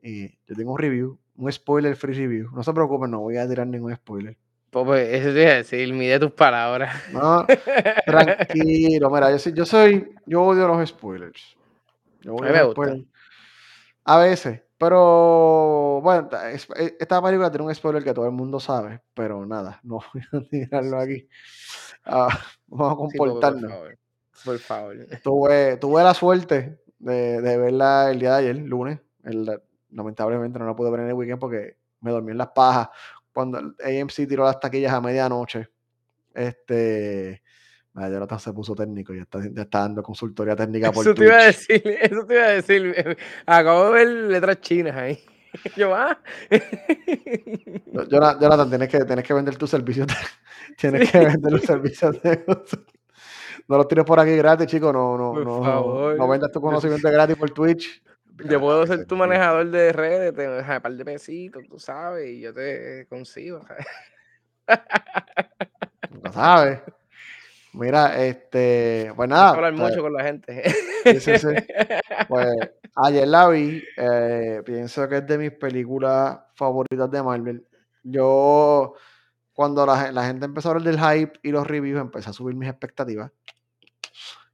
[0.00, 2.50] Y yo tengo un review un spoiler free review.
[2.52, 4.36] No se preocupen, no voy a tirar ningún spoiler.
[4.70, 6.94] Pues, pues eso te iba a decir, mide tus palabras.
[7.12, 7.46] No,
[8.06, 11.56] tranquilo, mira, yo soy, yo soy, yo odio los spoilers.
[12.20, 12.96] Yo odio a mí me gusta.
[14.04, 16.28] A veces, pero bueno,
[16.76, 20.22] e, esta película tiene un spoiler que todo el mundo sabe, pero nada, no voy
[20.32, 21.28] a tirarlo aquí.
[22.06, 22.28] Uh,
[22.66, 23.72] vamos a comportarnos.
[24.44, 29.60] por, favor, Tuve, tuve la suerte de, de verla el día de ayer, lunes, el,
[29.90, 32.88] lamentablemente no la pude ver en el weekend porque me dormí en las pajas
[33.32, 35.68] cuando AMC tiró las taquillas a medianoche.
[36.34, 37.42] Este.
[37.94, 41.46] Jonathan se puso técnico y está, está dando consultoría técnica por Eso te iba a
[41.46, 43.18] decir, eso te iba a decir.
[43.44, 45.18] Acabo de ver letras chinas ahí.
[45.76, 46.16] Yo, ah.
[48.10, 50.06] Jona- Jonathan, tienes que, tienes que vender tus servicios.
[50.78, 52.44] tienes que vender los servicios de
[53.66, 54.92] No los tires por aquí gratis, chico.
[54.92, 56.16] No, no, Por no, favor.
[56.16, 58.02] no vendas tu conocimiento gratis por Twitch.
[58.44, 62.28] Yo puedo ser tu manejador de redes, te dejo un par de pesitos, tú sabes,
[62.28, 63.60] y yo te consigo.
[63.66, 63.86] ¿sabes?
[66.10, 66.80] Nunca sabes.
[67.72, 69.50] Mira, este, pues nada.
[69.50, 70.62] hablar pues, mucho con la gente.
[71.04, 71.48] Sí, sí, sí.
[72.28, 72.48] Pues
[72.96, 77.66] ayer la vi, eh, pienso que es de mis películas favoritas de Marvel.
[78.02, 78.94] Yo,
[79.52, 82.54] cuando la, la gente empezó a hablar del hype y los reviews, empecé a subir
[82.54, 83.30] mis expectativas.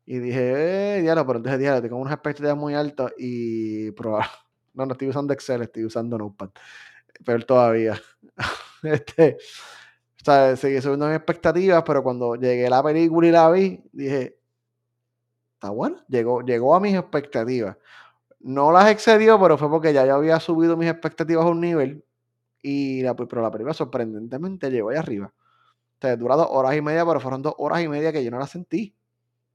[0.06, 4.26] Y dije, eh, diablo, pero entonces dije, tengo unas expectativas muy altas y probar.
[4.74, 6.50] No, no estoy usando Excel, estoy usando Notepad.
[7.24, 8.00] Pero todavía.
[8.82, 9.38] este,
[10.20, 13.84] o sea, seguí subiendo mis expectativas, pero cuando llegué a la película y la vi,
[13.92, 14.38] dije,
[15.54, 17.76] está bueno, llegó, llegó a mis expectativas.
[18.40, 22.04] No las excedió, pero fue porque ya yo había subido mis expectativas a un nivel.
[22.62, 25.32] Y la, pero la película sorprendentemente llegó ahí arriba.
[25.36, 28.30] O sea, dura dos horas y media, pero fueron dos horas y media que yo
[28.30, 28.94] no la sentí.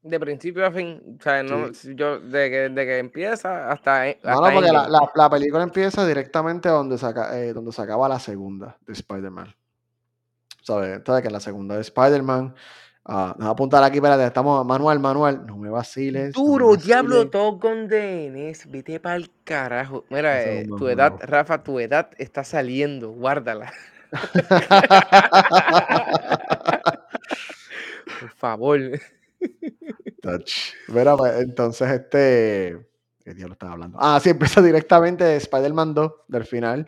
[0.02, 1.94] De principio a fin, o sea, no, Sí.
[1.94, 5.62] yo, de que, de que empieza hasta, No, hasta no, porque la, la- la película
[5.64, 9.54] empieza directamente donde se, eh, donde se acaba la segunda de Spider-Man.
[10.62, 10.96] ¿Sabes?
[10.96, 12.56] Entonces, que en la segunda de Spider-Man.
[13.06, 14.66] ah, vamos a apuntar aquí, espérate, estamos.
[14.66, 15.46] Manual, manual.
[15.46, 16.34] No me vaciles.
[16.36, 17.32] no me Duro, diablo, vaciles.
[17.32, 20.06] todo con DNS, vete para el carajo.
[20.10, 21.14] Mira, eh, tu edad.
[21.22, 23.74] Rafa, tu edad está saliendo, guárdala.
[28.22, 28.80] Por favor.
[30.88, 32.88] Mira, pues, entonces, este.
[33.24, 33.98] ¿Qué diablo estaba hablando?
[34.02, 36.86] Ah, sí, empieza directamente de Spider-Man 2, del final.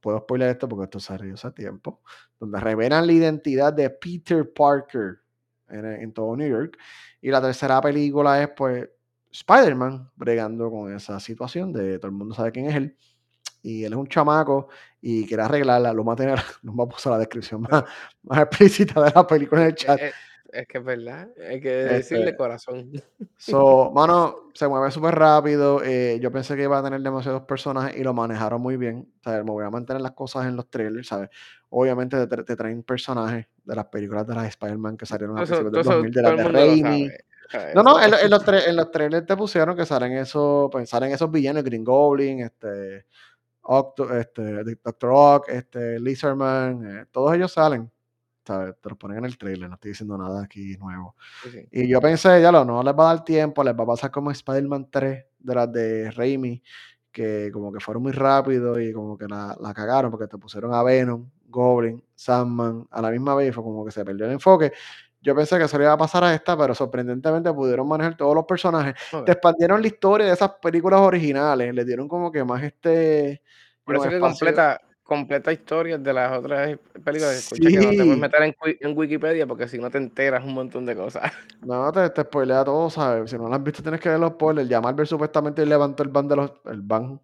[0.00, 2.02] Puedo spoiler esto porque esto salió hace tiempo.
[2.38, 5.20] Donde revelan la identidad de Peter Parker
[5.68, 6.76] en, en todo New York.
[7.20, 8.88] Y la tercera película es, pues,
[9.34, 12.96] Spider-Man bregando con esa situación de todo el mundo sabe quién es él.
[13.62, 14.68] Y él es un chamaco
[15.00, 15.92] y quiere arreglarla.
[15.92, 17.84] Lo va a tener, lo va a la descripción más,
[18.22, 20.00] más explícita de la película en el chat.
[20.00, 20.14] Es,
[20.54, 22.90] es que es verdad, hay que decirle Este, corazón.
[23.36, 25.82] So, mano, se mueve súper rápido.
[25.84, 29.12] eh, yo pensé que iba a tener demasiados personajes y lo manejaron muy bien.
[29.20, 31.28] O sea, me voy a mantener las cosas en los trailers, ¿sabes?
[31.70, 35.42] Obviamente te, tra- te traen personajes de las películas de las Spider-Man que salieron a
[35.42, 37.10] principios del eso 2000, de las de Raimi.
[37.74, 41.12] No, no, en, en los, en los trailers te pusieron que salen esos, pues, salen
[41.12, 43.06] esos villanos, Green Goblin, este,
[43.62, 47.90] Octo, este, Doctor Ock, este, Lizardman, eh, todos ellos salen.
[48.44, 48.74] ¿Sabes?
[48.80, 51.16] Te los ponen en el trailer, no estoy diciendo nada aquí nuevo.
[51.70, 54.10] Y yo pensé, ya lo, no les va a dar tiempo, les va a pasar
[54.10, 56.62] como Spider-Man 3 de las de Raimi,
[57.10, 60.74] que como que fueron muy rápido y como que la, la cagaron porque te pusieron
[60.74, 64.32] a Venom, Goblin, Sandman a la misma vez y fue como que se perdió el
[64.32, 64.72] enfoque.
[65.22, 68.34] Yo pensé que eso le iba a pasar a esta, pero sorprendentemente pudieron manejar todos
[68.34, 68.94] los personajes.
[69.10, 69.24] Ok.
[69.24, 73.40] Te expandieron la historia de esas películas originales, le dieron como que más este...
[73.84, 77.36] Por eso que completa, completa historias de las otras películas.
[77.36, 80.54] Escucha que no te puedes meter en, en Wikipedia porque si no te enteras un
[80.54, 81.30] montón de cosas.
[81.64, 83.30] No, te, te spoilea todo, ¿sabes?
[83.30, 84.68] Si no lo has visto, tienes que ver los spoilers.
[84.68, 87.20] Ya Marvel supuestamente levantó el ban de los, el ban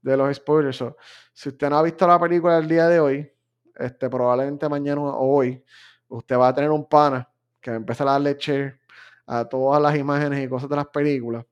[0.00, 0.76] de los spoilers.
[0.76, 0.96] So,
[1.32, 3.30] si usted no ha visto la película del día de hoy,
[3.74, 5.62] este, probablemente mañana o hoy,
[6.08, 7.28] usted va a tener un pana
[7.60, 8.80] que va a empezar a darle share
[9.26, 11.44] a todas las imágenes y cosas de las películas.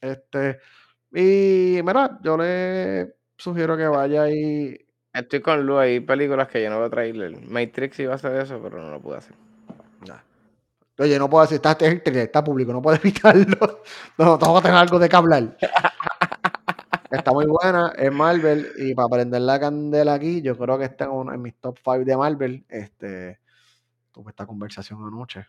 [0.00, 0.58] Este,
[1.12, 4.81] y mira, yo le sugiero que vaya y
[5.12, 7.36] Estoy con Lu, hay películas que yo no voy a traerle.
[7.46, 9.34] Matrix iba a hacer eso, pero no lo pude hacer.
[10.98, 13.82] Oye, no puedo decir, está, está, está público, no puedo evitarlo.
[14.18, 15.56] No, tengo que tener algo de que hablar.
[17.10, 18.72] Está muy buena, es Marvel.
[18.78, 22.06] Y para prender la candela aquí, yo creo que está en, en mis top 5
[22.06, 22.64] de Marvel.
[22.70, 23.38] Este,
[24.12, 25.46] tuve esta conversación anoche.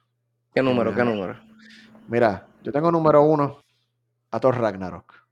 [0.53, 0.93] ¿Qué número?
[0.93, 1.09] ¿Qué Ajá.
[1.09, 1.39] número?
[2.09, 3.63] Mira, yo tengo número uno
[4.31, 5.22] a Thor Ragnarok.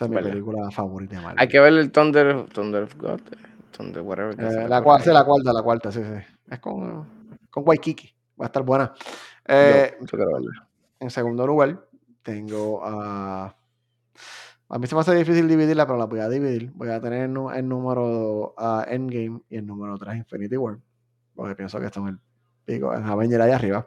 [0.00, 1.38] Esa es mi película favorita de Marvel.
[1.38, 3.20] Hay que ver el Thunder, Thunder of God.
[3.76, 4.32] Thunder, whatever.
[4.40, 6.36] Eh, la, cuarta, la cuarta, la cuarta, sí, sí.
[6.50, 7.06] Es con,
[7.50, 8.08] con Waikiki.
[8.40, 8.94] Va a estar buena.
[9.46, 10.18] Eh, Yo.
[11.00, 11.86] En segundo lugar,
[12.22, 13.54] tengo a.
[14.70, 16.72] A mí se me hace difícil dividirla, pero la voy a dividir.
[16.72, 20.78] Voy a tener el, el número a Endgame y el número 3 Infinity War.
[21.34, 22.20] Porque pienso que están en el
[22.64, 23.86] pico, en Avenger ahí arriba.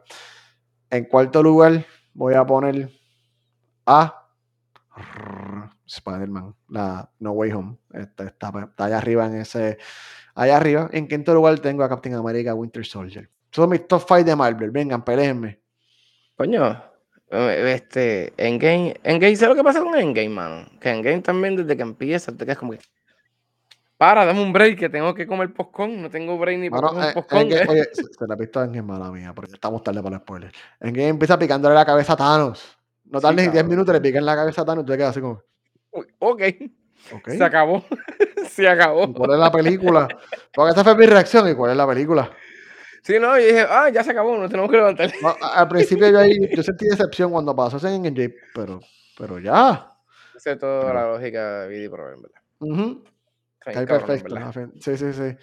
[0.92, 1.84] En cuarto lugar,
[2.14, 2.92] voy a poner
[3.88, 4.28] a
[5.98, 7.78] Spider-Man, la No Way Home.
[7.94, 9.78] Este, está, está allá arriba en ese.
[10.36, 10.90] Allá arriba.
[10.92, 13.30] En quinto lugar tengo a Captain America Winter Soldier.
[13.52, 14.72] Son mis top 5 de Marvel.
[14.72, 15.60] Vengan, peleenme.
[16.36, 16.84] Coño,
[17.30, 20.66] eh, este, Endgame, Endgame, ¿sabes lo que pasa con Endgame, mano?
[20.80, 22.80] Que Endgame también desde que empieza te quedas como que,
[23.98, 27.02] para, dame un break, que tengo que comer postcón, no tengo break ni para un
[27.04, 27.40] eh, postcón.
[27.70, 30.54] Oye, se, se la visto en mala mía, porque estamos tarde para los spoilers.
[30.80, 32.78] En Game empieza picándole la cabeza a Thanos.
[33.06, 33.70] No Sí, tardes ni 10 cabrón.
[33.70, 35.42] minutos, le pican la cabeza a Thanos y tú te quedas así como.
[35.94, 36.42] Uy, ok.
[37.28, 37.84] Se acabó.
[38.50, 39.04] Se acabó.
[39.06, 40.08] ¿Y cuál es la película?
[40.54, 41.50] Porque esa fue mi reacción.
[41.50, 42.32] ¿Y cuál es la película?
[43.02, 45.12] Sí, no, y dije, ah, ya se acabó, nos tenemos que levantar.
[45.22, 48.80] No, al principio yo, ahí, yo sentí decepción cuando pasó en Engine, pero,
[49.18, 49.92] pero ya.
[50.36, 52.42] Esa es toda Pero- la lógica de por en verdad.
[52.60, 53.04] Ujú.
[53.66, 54.34] Está Está perfecto.
[54.36, 54.70] verdad.
[54.80, 55.36] Sí, sí, sí.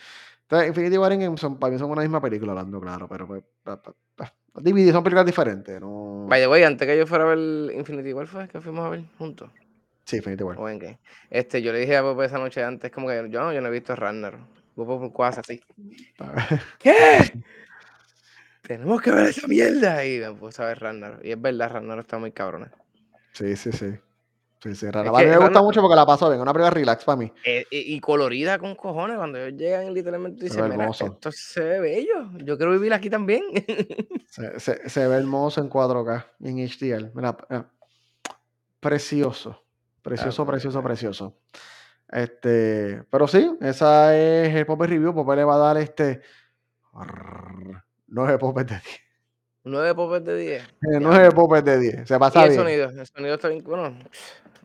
[0.42, 1.28] Entonces, Infinity War y
[1.59, 5.05] para mí son una misma película, hablando claro, pero pues, pa- pa- pa- DVD son
[5.05, 5.78] películas diferentes.
[5.80, 6.26] No...
[6.28, 8.88] By the way, antes que yo fuera a ver Infinity War, fue que fuimos a
[8.88, 9.51] ver juntos.
[10.11, 10.58] Sí, Infinity War.
[10.58, 10.98] O en qué.
[11.30, 13.68] Este, yo le dije a Popo esa noche antes, como que yo no, yo no
[13.68, 14.40] he visto Ragnarok.
[14.74, 15.61] Popo por así.
[16.80, 17.32] ¿Qué?
[18.62, 20.04] Tenemos que ver esa mierda.
[20.04, 21.24] Y me puse a ver Ragnarok.
[21.24, 22.72] Y es verdad, Ragnarok está muy cabrona.
[23.32, 23.92] Sí, sí, sí.
[24.62, 25.08] Sí, sí, rara.
[25.11, 26.40] Es A mí que me gusta mucho porque la paso bien.
[26.40, 27.32] Una película relax para mí.
[27.44, 29.16] Eh, y, y colorida con cojones.
[29.16, 32.30] Cuando ellos llegan literalmente dicen, mira, esto se ve bello.
[32.44, 33.42] Yo quiero vivir aquí también.
[34.28, 37.11] Se, se- se ve hermoso en 4K y en HDR.
[37.14, 37.70] Mira, mira.
[38.78, 39.64] Precioso.
[40.16, 41.36] Precioso, precioso, precioso.
[42.08, 45.14] Este, pero sí, esa es el Popper Review.
[45.14, 46.20] Popper le va a dar este.
[48.08, 48.84] 9 Popper de 10.
[49.62, 50.62] 9 popes de 10.
[50.62, 51.00] Eh, Ya.
[51.00, 52.08] 9 Popper de 10.
[52.08, 52.61] Se Y pasa el bien.
[52.62, 52.88] sonido.
[52.90, 53.62] El sonido está bien.
[53.62, 53.96] Bueno,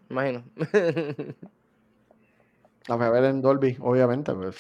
[0.10, 0.44] imagino.
[2.88, 4.34] La fui a ver en Dolby, obviamente.
[4.34, 4.56] pues.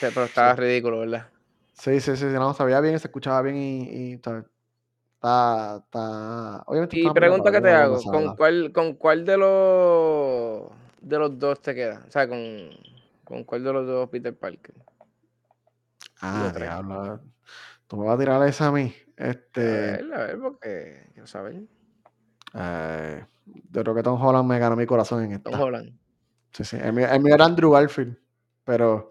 [0.00, 1.28] Pero estaba ridículo, ¿verdad?
[1.72, 4.18] Sí, sí, sí, sí, no, se veía bien, se escuchaba bien y, y
[5.22, 10.70] está, está, está- obviamente Y pregunta que te hago, ¿con cuál, con cuál de los
[11.00, 12.04] de los dos te queda?
[12.06, 12.38] O sea, con,
[13.24, 14.74] con cuál de los dos Peter Parker.
[16.20, 17.20] Ah, diablo.
[17.86, 18.94] Tú me vas a tirar esa a mí.
[19.14, 21.62] A Este, ver, a ver, porque quiero saber.
[22.54, 25.62] eh, yo creo que Tom Holland me ganó mi corazón en Tom esta.
[25.62, 25.98] Holland.
[26.52, 26.76] Sí, sí.
[26.80, 28.16] El mío, el mío era Andrew Garfield,
[28.64, 29.08] pero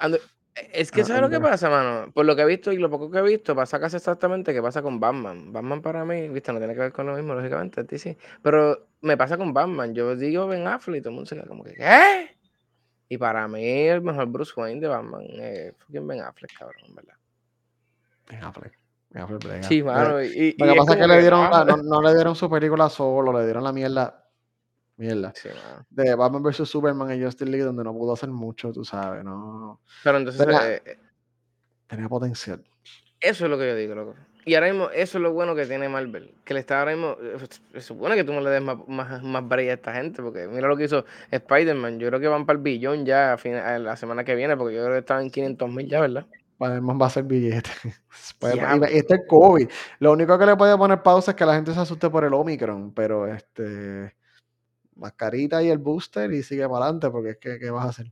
[0.74, 2.12] Es que Ah, ¿sabes lo que pasa, mano?
[2.12, 4.62] Por lo que he visto y lo poco que he visto, pasa casi exactamente que
[4.62, 5.54] pasa con Batman.
[5.54, 8.18] Batman para mí, viste, no tiene que ver con lo mismo, lógicamente, a ti sí.
[8.42, 9.94] Pero me pasa con Batman.
[9.94, 12.38] Yo digo Ben Affleck y todo el mundo se queda como que, ¿qué?
[13.08, 17.16] Y para mí el mejor Bruce Wayne de Batman es fucking Ben Affleck, cabrón, ¿verdad?
[18.30, 18.78] Ben Affleck,
[19.10, 19.64] Ben Affleck.
[19.64, 20.22] Sí, mano.
[20.22, 22.36] Y, y Lo que pasa es que le dieron, ah, la- no, no le dieron
[22.36, 24.21] su película solo, le dieron la mierda,
[25.02, 25.50] mierda, sí,
[25.90, 29.80] de Batman vs Superman y Justin League, donde no pudo hacer mucho, tú sabes, no,
[30.04, 31.00] Pero entonces, Tenía- eh,
[31.88, 32.64] tenía potencial.
[33.20, 34.16] eso es lo que yo digo, loco.
[34.44, 36.34] Y ahora mismo, eso es lo bueno que tiene Marvel.
[36.44, 37.16] Que le está ahora mismo.
[37.22, 37.38] eh,
[37.74, 40.24] Se supone que tú no le des más, más, más break a esta gente.
[40.24, 42.00] Porque mira lo que hizo Spider-Man.
[42.00, 44.58] Yo creo que van para el billón ya a fin- a la semana que viene.
[44.58, 46.26] Porque yo creo que estaban en 500 mil ya, ¿verdad?
[46.60, 47.70] Spider-Man va a hacer billete.
[48.42, 49.70] Y este es COVID.
[50.00, 52.34] Lo único que le puede poner pausa es que la gente se asuste por el
[52.34, 54.16] Omicron, pero este
[55.02, 58.12] mascarita y el booster y sigue para adelante, porque es que ¿qué vas a hacer?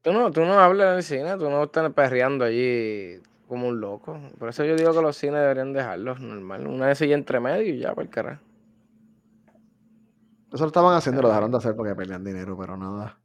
[0.00, 1.36] Tú no, tú no hablas en el cine.
[1.36, 4.18] Tú no estás perreando allí como un loco.
[4.38, 6.66] Por eso yo digo que los cines deberían dejarlos normal.
[6.66, 8.40] Una vez y entre medio y ya, el carajo.
[10.52, 13.18] Eso lo estaban haciendo, lo dejaron de hacer porque pelean dinero, pero nada.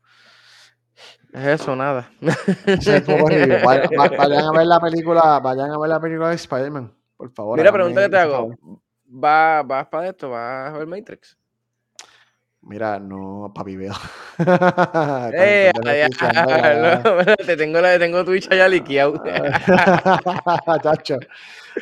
[1.31, 2.11] Es eso, nada.
[2.19, 3.07] Es.
[3.63, 7.31] Vayan, va- vayan a ver la película, vayan a ver la película de Spider-Man, por
[7.31, 7.57] favor.
[7.57, 8.35] Mira, pregunta que te ese hago.
[8.55, 8.79] favor.
[9.23, 10.29] ¿Va- ¿Vas para esto?
[10.31, 11.37] ¿Vas a ver Matrix?
[12.65, 13.93] Mira, no, papi, veo.
[15.33, 15.71] ¡Eh!
[17.45, 19.21] Te tengo, la, tengo Twitch allá liqueado.
[20.83, 21.19] Chacho,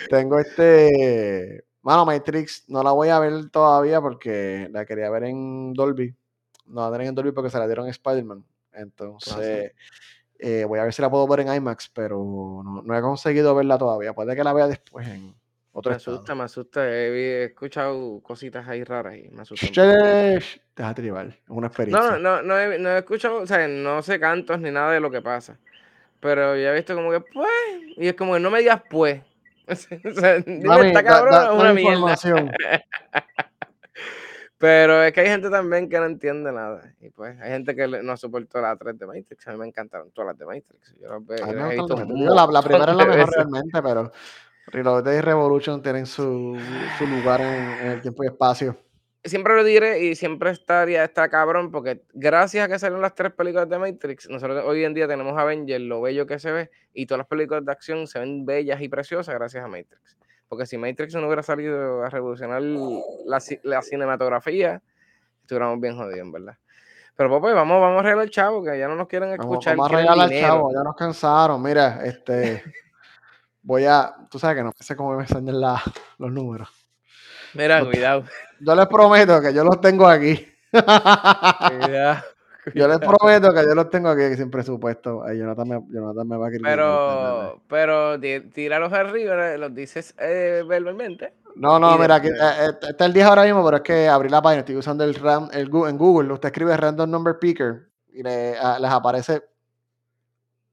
[0.10, 1.64] tengo este.
[1.84, 6.16] Mano, Matrix no la voy a ver todavía porque la quería ver en Dolby.
[6.66, 8.44] No la tener en Dolby porque se la dieron en Spider-Man.
[8.74, 9.74] Entonces,
[10.40, 12.18] eh, voy a ver si la puedo ver en IMAX, pero
[12.64, 14.14] no, no he conseguido verla todavía.
[14.14, 15.36] Puede que la vea después en
[15.74, 16.18] otro Me estado.
[16.18, 16.90] asusta, me asusta.
[16.90, 19.66] He, escuchado cositas ahí raras y me asusta.
[20.76, 22.12] Déjate llevar, es una experiencia.
[22.12, 25.00] no, no, no he, no he escuchado, o sea, no sé cantos ni nada de
[25.00, 25.58] lo que pasa.
[26.20, 27.50] Pero ya he visto como que, pues,
[27.98, 29.22] y es como que no me digas, pues.
[29.68, 32.16] o sea, dime, está cabrón, da- da una mierda.
[34.58, 36.94] Pero es que hay gente también que no entiende nada.
[37.00, 39.48] Y pues, hay gente que no soportó las tres de Matrix.
[39.48, 40.96] A mí me encantaron todas las de Matrix.
[41.02, 43.36] Yo las, ve- las he visto la, la primera es la mejor veces.
[43.36, 44.12] realmente, pero
[44.68, 46.58] Reloaded y Revolution tienen su,
[46.98, 48.78] su lugar en, en el tiempo y espacio.
[49.24, 53.34] siempre lo diré y siempre estaría está cabrón porque gracias a que salieron las tres
[53.34, 57.06] películas de Matrix, nosotros hoy en día tenemos Avengers, lo bello que se ve y
[57.06, 60.18] todas las películas de acción se ven bellas y preciosas gracias a Matrix.
[60.48, 64.82] Porque si Matrix no hubiera salido a revolucionar la, la cinematografía,
[65.42, 66.58] estuviéramos bien jodidos, verdad.
[67.16, 69.78] Pero pues vamos, vamos a arreglar el chavo, que ya no nos quieren Vamos, escuchar,
[69.78, 71.62] vamos a quieren regalar al chavo, ya nos cansaron.
[71.62, 72.64] Mira, este
[73.64, 75.82] voy a, tú sabes que no sé cómo me la-
[76.18, 76.70] los números.
[77.54, 78.24] Mira, cuidado,
[78.60, 80.48] Yo les prometo que yo los tengo aquí.
[80.72, 82.24] cuidado.
[82.76, 85.24] Yo les prometo que yo los tengo aquí sin presupuesto.
[85.24, 86.76] Ay, Jonathan, me, Jonathan me va a criticar.
[86.76, 88.20] Pero, pero
[88.54, 91.34] tíralos arriba, los dices eh, verbalmente.
[91.56, 94.30] No, no, mira, aquí, eh, eh, está el 10 ahora mismo, pero es que abrí
[94.30, 98.22] la página, estoy usando el RAM, el, en Google, usted escribe Random Number Picker y
[98.24, 99.42] le- a- les aparece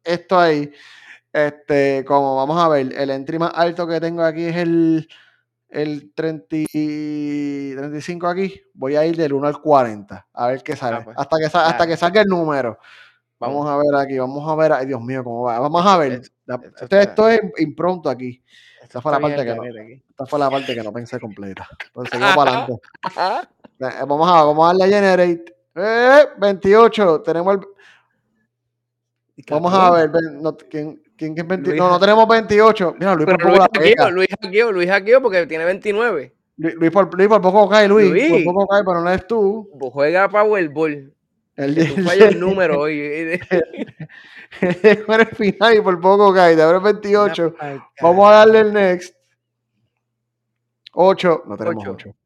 [0.04, 0.70] esto ahí.
[1.46, 5.08] Este, como vamos a ver, el entry más alto que tengo aquí es el,
[5.68, 8.60] el 30 y 35 aquí.
[8.74, 11.02] Voy a ir del 1 al 40, a ver qué sale.
[11.02, 12.78] pues, hasta, que sa- hasta que salga el número.
[13.40, 13.68] Vamos.
[13.68, 14.72] A ver aquí, vamos a ver.
[14.72, 15.60] Ay, Dios mío, cómo va.
[15.60, 16.12] Vamos a ver.
[16.12, 18.42] Esto- La- esto esto, esto está- es impronto aquí.
[18.82, 19.62] Esto fue la parte que no-.
[20.08, 21.68] Esta fue la parte que no pensé completa.
[21.86, 22.82] Entonces, seguimos para adelante.
[23.02, 23.48] Ajá.
[23.80, 25.56] Eh, Vamos a, vamos a darle a generate.
[25.76, 27.22] Eh, 28.
[27.22, 27.60] Tenemos el.
[29.50, 30.10] Vamos a ver.
[30.32, 31.70] no, ¿quién, quién, quién 20?
[31.70, 32.96] Luis no, no tenemos 28.
[32.98, 34.10] Mira, Luis por Pero poco Luis la hackeó.
[34.10, 36.34] Luis hackeó, Luis hackeó porque tiene 29.
[36.56, 38.10] Luis, Luis por, Luis por poco cae, Luis.
[38.10, 38.44] Luis.
[38.44, 39.68] Por poco cae, pero no eres tú.
[39.78, 41.12] Pues Juega Powerball.
[41.56, 43.00] El, Que tú fallas el número hoy.
[44.60, 46.54] el final y por poco cae.
[46.56, 47.54] De haber 28.
[47.58, 49.14] Ay, Vamos a darle el next.
[50.92, 51.42] 8.
[51.46, 51.92] No tenemos Ocho.
[51.92, 52.16] 8.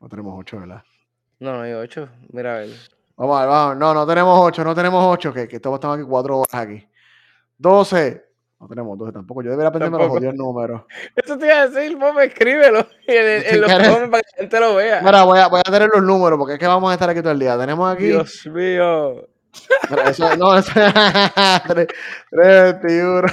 [0.00, 0.82] No tenemos 8, ¿verdad?
[1.40, 2.08] No, no hay 8.
[2.32, 2.70] Mira a ver.
[3.16, 3.76] Vamos a ver, vamos.
[3.76, 6.86] No, no tenemos 8, no tenemos 8, que, que estamos estamos aquí 4 horas aquí.
[7.62, 8.24] 12.
[8.60, 9.42] No tenemos 12 tampoco.
[9.42, 10.82] Yo debería aprenderme los jodidos números.
[11.16, 14.60] Eso te iba a decir, Bob, escríbelo en, el- en los para que la gente
[14.60, 15.00] lo vea.
[15.02, 17.20] Mira, voy a, voy a tener los números porque es que vamos a estar aquí
[17.20, 17.58] todo el día.
[17.58, 18.04] Tenemos aquí.
[18.04, 19.28] Dios mío.
[19.90, 20.72] Mira, eso, no, eso,
[22.30, 23.28] 31.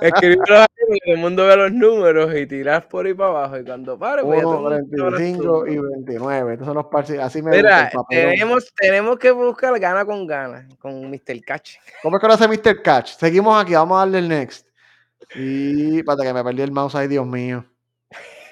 [0.00, 3.58] Escríbelo ahí para que el mundo vea los números y tiras por ahí para abajo.
[3.58, 5.66] Y cuando pare, pues ya todo 1, el mundo sabrá 35 tú.
[5.66, 6.52] y 29.
[6.52, 7.18] Estos son los parches.
[7.20, 11.40] Así me Mira, tenemos, tenemos que buscar gana con gana con Mr.
[11.46, 11.76] Catch.
[12.02, 12.82] ¿Cómo es que lo hace Mr.
[12.82, 13.16] Catch?
[13.16, 14.66] Seguimos aquí, vamos a darle el next.
[15.36, 17.64] Y espérate que me perdí el mouse ahí, Dios mío.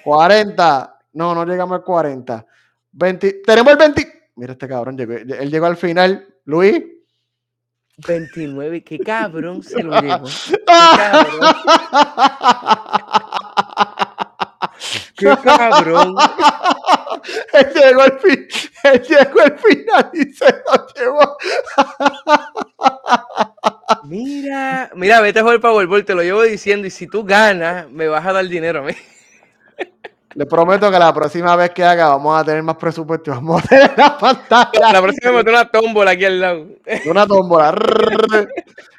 [0.05, 0.99] 40.
[1.13, 2.45] No, no llegamos al 40.
[2.93, 3.41] 20.
[3.45, 4.19] Tenemos el 20.
[4.35, 6.28] Mira este cabrón, llegó, él llegó al final.
[6.49, 6.81] Luis.
[8.07, 10.27] 29, qué cabrón se lo llevó.
[10.65, 11.55] cabrón.
[15.15, 16.15] Qué cabrón.
[17.53, 18.47] él llegó al fin,
[18.83, 21.37] él llegó al final y se lo llevó.
[24.05, 26.87] Mira, mira, vete a jugar Powerball, te lo llevo diciendo.
[26.87, 28.93] Y si tú ganas, me vas a dar dinero a mí.
[30.35, 33.63] Le prometo que la próxima vez que haga vamos a tener más presupuesto y vamos
[33.63, 34.93] a tener la pantalla.
[34.93, 36.67] La próxima me meto una tómbola aquí al lado.
[37.05, 37.75] Una tómbola.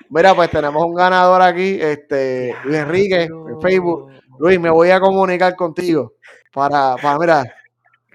[0.08, 4.10] Mira, pues tenemos un ganador aquí, este, Luis Enrique, en Facebook.
[4.40, 6.14] Luis, me voy a comunicar contigo
[6.52, 7.44] para, para, mira,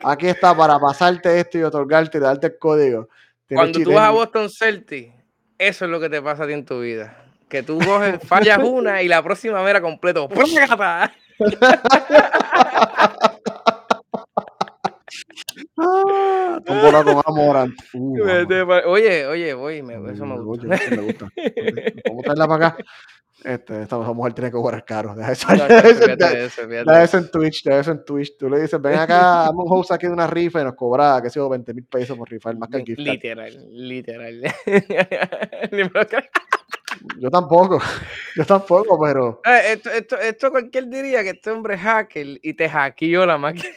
[0.04, 3.08] aquí está para pasarte esto y otorgarte y darte el código.
[3.48, 4.12] Tienes Cuando tú vas a.
[4.12, 5.14] Boston Celtics,
[5.58, 7.25] eso es lo que te pasa a ti en tu vida.
[7.50, 10.28] Que tú coges, fallas una y la próxima mera completo.
[15.78, 17.70] Ah, tómbola con amor.
[17.94, 20.76] Uh, Oye, oye, oye, me- eso me Oye, gusta.
[20.76, 21.26] eso me gusta.
[21.36, 22.78] A traerla para acá.
[23.44, 25.14] Este, esta mujer tiene que jugar caro.
[25.16, 27.92] Deja eso, No, deja eso, fíjate eso, fíjate deja de eso en Twitch, deja eso
[27.92, 28.38] en Twitch.
[28.40, 31.20] Tú le dices, ven acá, hazme un host aquí de una rifa y nos cobra,
[31.22, 33.00] que sé yo, 20 mil pesos por rifar más que el gift.
[33.00, 34.42] Literal, literal.
[37.20, 37.80] Yo tampoco,
[38.36, 42.54] yo tampoco, pero Eh, Esto, esto, esto cualquier diría que este hombre es hacker y
[42.54, 43.74] te hackeó la máquina.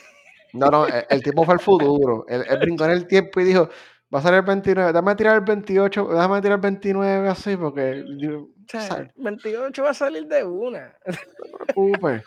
[0.53, 2.25] no, no, el, el tipo fue el futuro.
[2.29, 3.69] Él, él brincó en el tiempo y dijo,
[4.15, 8.03] va a ser el 29, déjame tirar el 28, déjame tirar el 29 así, porque
[8.03, 9.09] O sea, ¿sabes?
[9.17, 10.97] 28 va a salir de una.
[11.07, 11.13] no
[11.67, 12.23] te preocupes.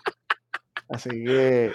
[0.89, 1.71] Así que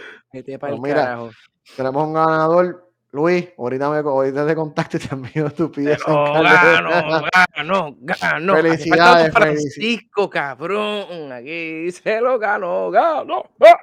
[0.60, 1.30] para el mira, carajo.
[1.76, 2.85] tenemos un ganador.
[3.12, 5.98] Luis, ahorita, me, ahorita te contacto y te envío tu pides.
[6.04, 8.54] Pero gano, gano, gano.
[8.54, 11.32] Felicidades, Francisco, cabrón.
[11.32, 13.44] Aquí se lo ganó, ganó.
[13.60, 13.80] ¡Ah!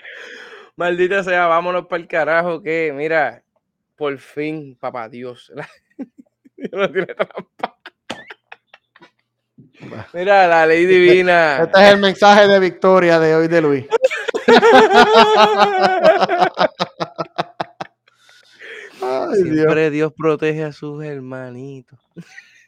[0.76, 2.62] Maldita sea, vámonos para el carajo.
[2.62, 3.44] Que mira,
[3.96, 5.52] por fin, papá Dios.
[6.58, 7.78] Dios no tiene trampa.
[10.14, 11.64] Mira, la ley divina.
[11.64, 13.86] Este es el mensaje de victoria de hoy de Luis.
[19.02, 19.42] Ay.
[19.44, 22.00] Siempre Dios protege a sus hermanitos.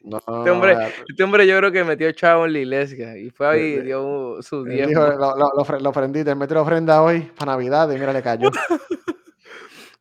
[0.04, 0.76] No, Este hombre,
[1.08, 4.38] este hombre yo creo que metió chavo en la iglesia y fue ahí y dio
[4.42, 5.00] su diezmo.
[5.02, 8.50] lo, lo, lo ofre- lo ofrendí, la ofrenda hoy para Navidad y mira, le cayó.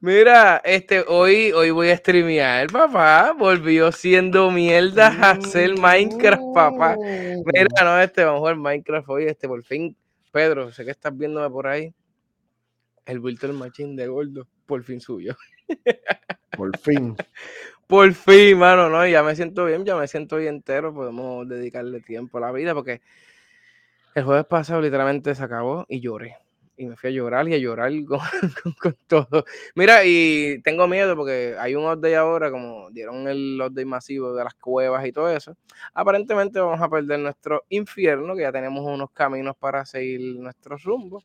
[0.03, 3.37] Mira, este, hoy, hoy voy a streamear, papá.
[3.39, 6.97] Volvió siendo mierda a hacer Minecraft, papá.
[6.99, 9.97] Mira, no, este, vamos a jugar Minecraft hoy, este, por fin.
[10.33, 11.95] Pedro, sé que estás viéndome por ahí.
[13.07, 15.37] El Virtual Machine de Gordo, por fin subió.
[16.57, 17.17] Por fin.
[17.87, 20.93] Por fin, mano, no, ya me siento bien, ya me siento bien entero.
[20.93, 23.01] Podemos dedicarle tiempo a la vida porque
[24.17, 26.42] el jueves pasado literalmente se acabó y lloré.
[26.83, 28.21] Y me fui a llorar y a llorar con,
[28.81, 29.45] con, todo.
[29.75, 34.45] Mira, y tengo miedo porque hay un update ahora, como dieron el update masivo de
[34.45, 35.57] las cuevas y todo eso.
[35.95, 41.23] Aparentemente vamos a perder nuestro infierno, que ya tenemos unos caminos para seguir nuestro rumbo.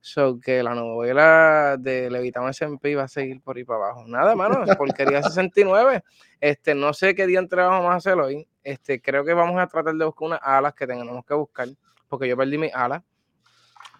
[0.00, 4.04] So que la novela de Levitón SMP va a seguir por ahí para abajo.
[4.06, 6.04] Nada, mano, porquería 69.
[6.40, 8.46] Este, no sé qué día entre vamos a hacer hoy.
[8.62, 11.68] Este, creo que vamos a tratar de buscar unas alas que tengamos que buscar,
[12.08, 13.02] porque yo perdí mis alas.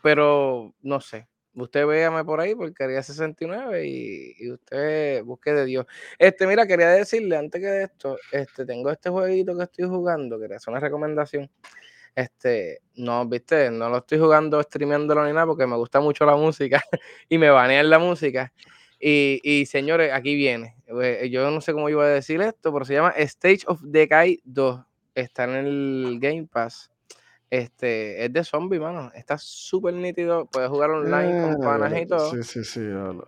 [0.07, 1.27] Pero no sé.
[1.53, 5.87] Usted véame por ahí, porquería 69, y, y usted busque de Dios.
[6.17, 10.39] Este, mira, quería decirle antes que de esto, este, tengo este jueguito que estoy jugando,
[10.39, 11.51] quería hacer una recomendación.
[12.15, 16.37] Este, no, viste, no lo estoy jugando, streameándolo ni nada porque me gusta mucho la
[16.37, 16.81] música
[17.29, 18.53] y me banean la música.
[19.01, 20.77] Y, y, señores, aquí viene.
[21.03, 24.41] Eh, yo no sé cómo iba a decir esto, pero se llama Stage of Decay
[24.45, 24.85] 2.
[25.17, 26.93] Está en el Game Pass.
[27.49, 29.11] Este, es de zombie, mano.
[29.15, 30.47] Está súper nítido.
[30.47, 32.31] Puedes jugar online con ah, panas y todo.
[32.31, 32.81] Sí, sí, sí.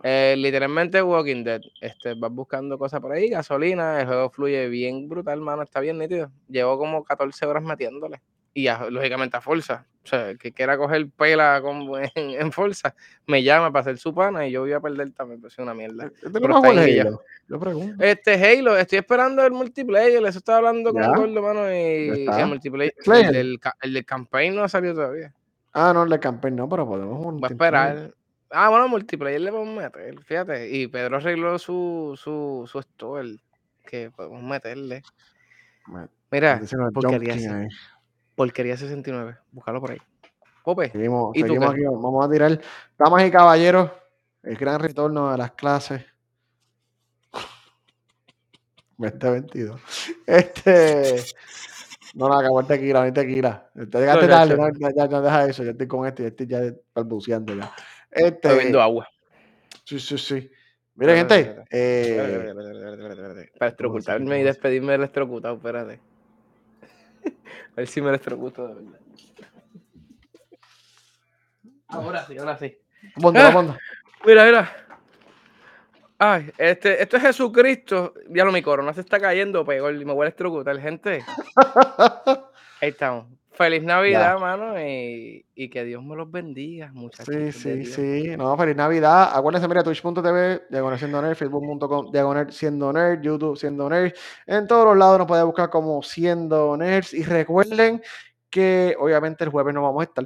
[0.03, 1.61] Eh, literalmente Walking Dead.
[1.79, 4.01] Este, vas buscando cosas por ahí, gasolina.
[4.01, 5.63] El juego fluye bien brutal, mano.
[5.63, 6.31] Está bien nítido.
[6.47, 8.21] Llevo como 14 horas metiéndole
[8.53, 9.85] y lógicamente a Forza.
[10.03, 11.81] O sea, que quiera coger pela con,
[12.15, 12.95] en, en, Forza,
[13.27, 15.73] me llama para hacer su pana y yo voy a perder también, pues es una
[15.73, 16.05] mierda.
[16.05, 17.21] ¿Este Halo?
[17.47, 18.03] Yo pregunto.
[18.03, 22.93] Este Halo, estoy esperando el multiplayer, eso estaba hablando con Gordo, mano, y el multiplayer,
[23.05, 25.33] el, el, el, de campaign no ha salido todavía.
[25.73, 28.13] Ah, no, el de campaign no, pero podemos Voy a esperar.
[28.51, 30.69] Ah, bueno, multiplayer le podemos meter, fíjate.
[30.75, 33.37] Y Pedro arregló su, su, su store,
[33.85, 35.03] que podemos meterle.
[36.31, 36.61] Mira,
[36.93, 37.67] porquería
[38.39, 39.35] Porquería 69.
[39.51, 39.97] Búscalo por ahí.
[40.63, 40.89] Pope.
[40.91, 41.81] Seguimos, ¿y seguimos aquí.
[41.83, 42.61] Vamos a tirar.
[42.97, 43.91] Damas y caballeros,
[44.43, 46.05] el gran retorno a las clases.
[48.97, 49.81] 2022.
[50.25, 51.21] Este.
[52.13, 53.69] No, no, acabó el tequila, no tequila.
[53.75, 55.65] Te llegaste no, tarde, no, ya, no deja eso.
[55.65, 56.61] Yo estoy con este, estoy ya
[56.95, 57.75] balbuceando ya.
[58.09, 59.05] Este, estoy viendo agua.
[59.83, 60.49] Sí, sí, sí.
[60.95, 61.55] Miren, gente.
[63.59, 65.99] Para electrocutarme y despedirme del electrocutado, espérate.
[67.73, 68.99] A ver si me electrocuto de verdad.
[71.87, 72.77] Ahora sí, ahora sí.
[73.35, 73.75] ah,
[74.25, 74.87] Mira, mira.
[76.17, 78.13] Ay, este, esto es Jesucristo.
[78.29, 81.23] Ya lo mi corona se está cayendo, pegó y me voy a electrocutar, gente.
[82.81, 83.38] Ahí estamos.
[83.59, 87.35] Feliz Navidad, mano, y, y, que Dios me los bendiga, muchachos.
[87.35, 88.37] Sí, sí, sí.
[88.37, 89.31] No, feliz Navidad.
[89.35, 94.13] Acuérdense, mira, twitch.tv, diagonal siendo nerd, facebook.com, diagonal siendo nerd, YouTube siendo nerd.
[94.47, 97.13] En todos los lados nos puede buscar como siendo nerds.
[97.13, 98.01] Y recuerden
[98.49, 100.25] que obviamente el jueves no vamos a estar.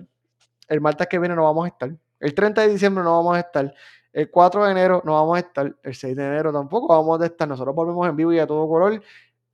[0.67, 1.91] El martes que viene no vamos a estar.
[2.19, 3.73] El 30 de diciembre no vamos a estar.
[4.11, 5.75] El 4 de enero no vamos a estar.
[5.81, 7.47] El 6 de enero tampoco vamos a estar.
[7.47, 9.01] Nosotros volvemos en vivo y a todo color.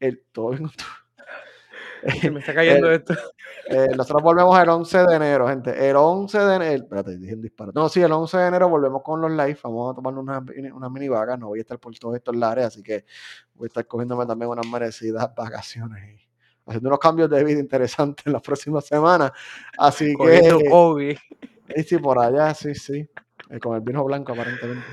[0.02, 0.52] El todo
[2.32, 3.14] me está cayendo esto.
[3.68, 5.90] Eh, nosotros volvemos el 11 de enero, gente.
[5.90, 6.84] El 11 de enero.
[6.84, 7.72] Espérate, dije un disparo.
[7.74, 9.58] No, sí, el 11 de enero volvemos con los live.
[9.64, 10.44] Vamos a tomar unas,
[10.74, 11.38] unas mini vagas.
[11.40, 13.06] No voy a estar por todos estos lares, así que
[13.54, 16.30] voy a estar cogiéndome también unas merecidas vacaciones y
[16.66, 19.32] haciendo unos cambios de vida interesantes en las próximas semanas.
[19.78, 20.60] Así que.
[20.70, 21.18] COVID.
[21.76, 23.08] Sí, sí, por allá, sí, sí.
[23.50, 24.86] Eh, con el vino blanco, aparentemente.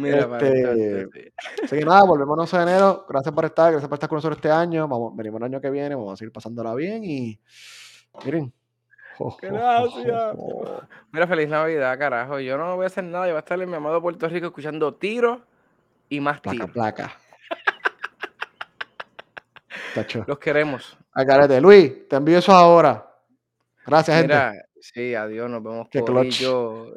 [0.00, 1.32] Mira, este,
[1.62, 3.06] así que nada, volvemos el 11 de enero.
[3.08, 4.88] Gracias por estar, gracias por estar con nosotros este año.
[4.88, 7.38] Vamos, venimos el año que viene, vamos a seguir pasándola bien y
[8.24, 8.52] miren.
[9.42, 10.36] Gracias.
[11.12, 12.40] Mira, feliz Navidad, carajo.
[12.40, 14.46] Yo no voy a hacer nada, yo voy a estar en mi amado Puerto Rico
[14.46, 15.40] escuchando tiros
[16.08, 16.70] y más tiros.
[16.70, 17.12] Placa,
[19.94, 20.24] placa.
[20.26, 20.96] Los queremos.
[21.12, 21.60] Agarrate.
[21.60, 23.06] Luis, te envío eso ahora.
[23.84, 26.94] Gracias, Mira, Sí, adiós, nos vemos yo.